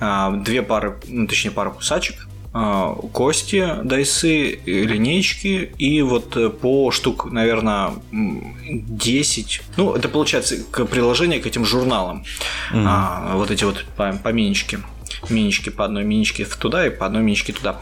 [0.01, 0.43] Mm-hmm.
[0.43, 7.33] Две пары, ну, точнее, пара кусачек, а, кости, дайсы, линейки и вот э, по штук,
[7.33, 9.63] наверное, 10.
[9.79, 12.25] Ну, это получается к приложение к этим журналам.
[12.71, 12.85] Mm-hmm.
[12.87, 14.81] А, вот эти вот по, по миничке.
[15.29, 17.81] Минички по одной миничке туда и по одной миничке туда.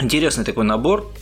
[0.00, 1.12] Интересный такой набор.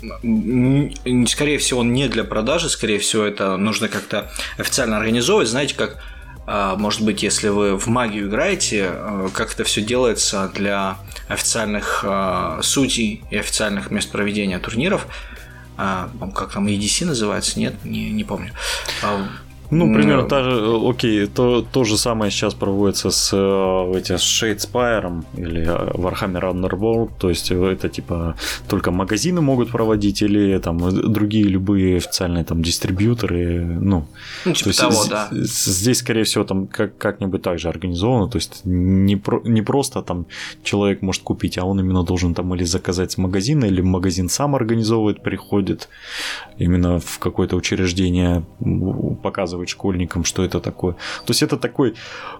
[1.27, 5.49] Скорее всего, он не для продажи, скорее всего, это нужно как-то официально организовывать.
[5.49, 6.03] Знаете, как
[6.51, 10.97] а, может быть, если вы в магию играете, а, как это все делается для
[11.29, 15.07] официальных а, судей и официальных мест проведения турниров.
[15.77, 17.61] Как там EDC называется?
[17.61, 18.53] Нет, не, не помню.
[19.71, 24.17] Ну, примерно та же, э, окей, то, то же самое сейчас проводится с, э, эти,
[24.17, 28.35] с Shadespire или э, Warhammer Underworld, то есть это типа
[28.69, 30.79] только магазины могут проводить или там
[31.13, 34.07] другие любые официальные там дистрибьюторы, ну,
[34.47, 35.29] ну типа то того, есть, да.
[35.33, 40.01] Здесь, скорее всего, там как, как-нибудь так же организовано, то есть не, про, не просто
[40.01, 40.27] там
[40.63, 44.55] человек может купить, а он именно должен там или заказать с магазина, или магазин сам
[44.55, 45.89] организовывает, приходит
[46.57, 48.45] именно в какое-то учреждение,
[49.23, 50.95] показывает школьникам, что это такое.
[50.95, 51.95] То есть это такой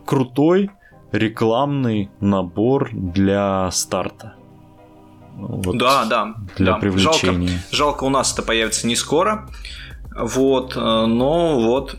[0.05, 0.71] крутой
[1.13, 4.35] рекламный набор для старта.
[5.35, 6.35] Вот да, да.
[6.57, 6.79] Для да.
[6.79, 7.49] привлечения.
[7.49, 9.49] Жалко, жалко, у нас это появится не скоро.
[10.17, 11.97] Вот, э, но вот.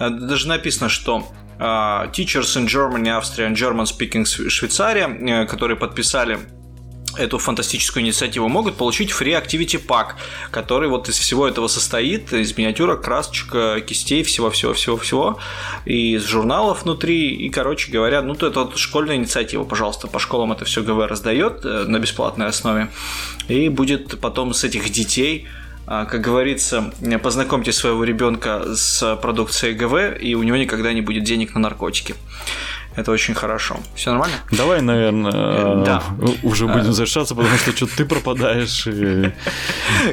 [0.00, 1.22] Э, даже написано, что
[1.58, 6.40] э, Teachers in Germany, Austria and German Speaking Швейцария, которые подписали
[7.16, 10.14] эту фантастическую инициативу, могут получить Free Activity Pack,
[10.50, 15.38] который вот из всего этого состоит, из миниатюрок, красочек, кистей, всего-всего-всего-всего,
[15.84, 20.18] и из журналов внутри, и, короче говоря, ну, то это вот школьная инициатива, пожалуйста, по
[20.18, 22.88] школам это все ГВ раздает э, на бесплатной основе,
[23.48, 25.46] и будет потом с этих детей
[25.84, 26.92] а, как говорится,
[27.22, 32.14] познакомьте своего ребенка с продукцией ГВ, и у него никогда не будет денег на наркотики.
[32.96, 33.78] Это очень хорошо.
[33.94, 34.36] Все нормально?
[34.50, 36.02] Давай, наверное, э, да.
[36.42, 36.92] уже будем а.
[36.92, 38.86] завершаться, потому что что-то ты пропадаешь.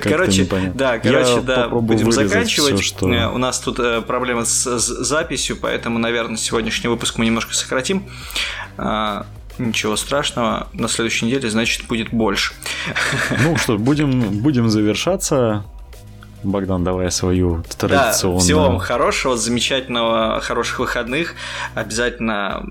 [0.01, 2.81] Короче, да, короче, да, будем заканчивать.
[2.83, 3.11] что...
[3.11, 8.07] Э, у нас тут э, проблемы с записью, поэтому, наверное, сегодняшний выпуск мы немножко сократим.
[8.77, 9.25] А,
[9.57, 12.53] ничего страшного, на следующей неделе, значит, будет больше.
[13.43, 15.65] Ну что, будем, будем завершаться.
[16.43, 18.39] Богдан, давай свою традиционную.
[18.39, 21.35] Да, всего вам хорошего, замечательного, хороших выходных.
[21.75, 22.65] Обязательно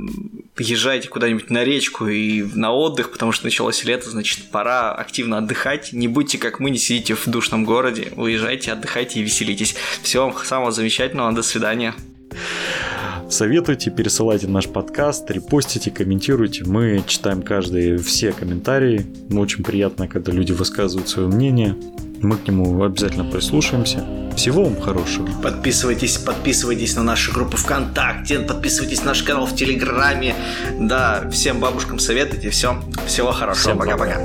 [0.58, 5.92] езжайте куда-нибудь на речку и на отдых, потому что началось лето, значит, пора активно отдыхать.
[5.92, 8.12] Не будьте как мы, не сидите в душном городе.
[8.16, 9.74] Уезжайте, отдыхайте и веселитесь.
[10.02, 11.32] Всего вам самого замечательного.
[11.32, 11.94] До свидания.
[13.30, 16.64] Советуйте, пересылайте наш подкаст, репостите, комментируйте.
[16.64, 19.06] Мы читаем каждый, все комментарии.
[19.30, 21.76] Очень приятно, когда люди высказывают свое мнение.
[22.22, 24.04] Мы к нему обязательно прислушаемся.
[24.36, 25.28] Всего вам хорошего.
[25.42, 30.34] Подписывайтесь, подписывайтесь на нашу группу ВКонтакте, подписывайтесь на наш канал в Телеграме.
[30.78, 32.50] Да, всем бабушкам советуйте.
[32.50, 33.74] Все, всего хорошего.
[33.74, 34.20] Пока-пока.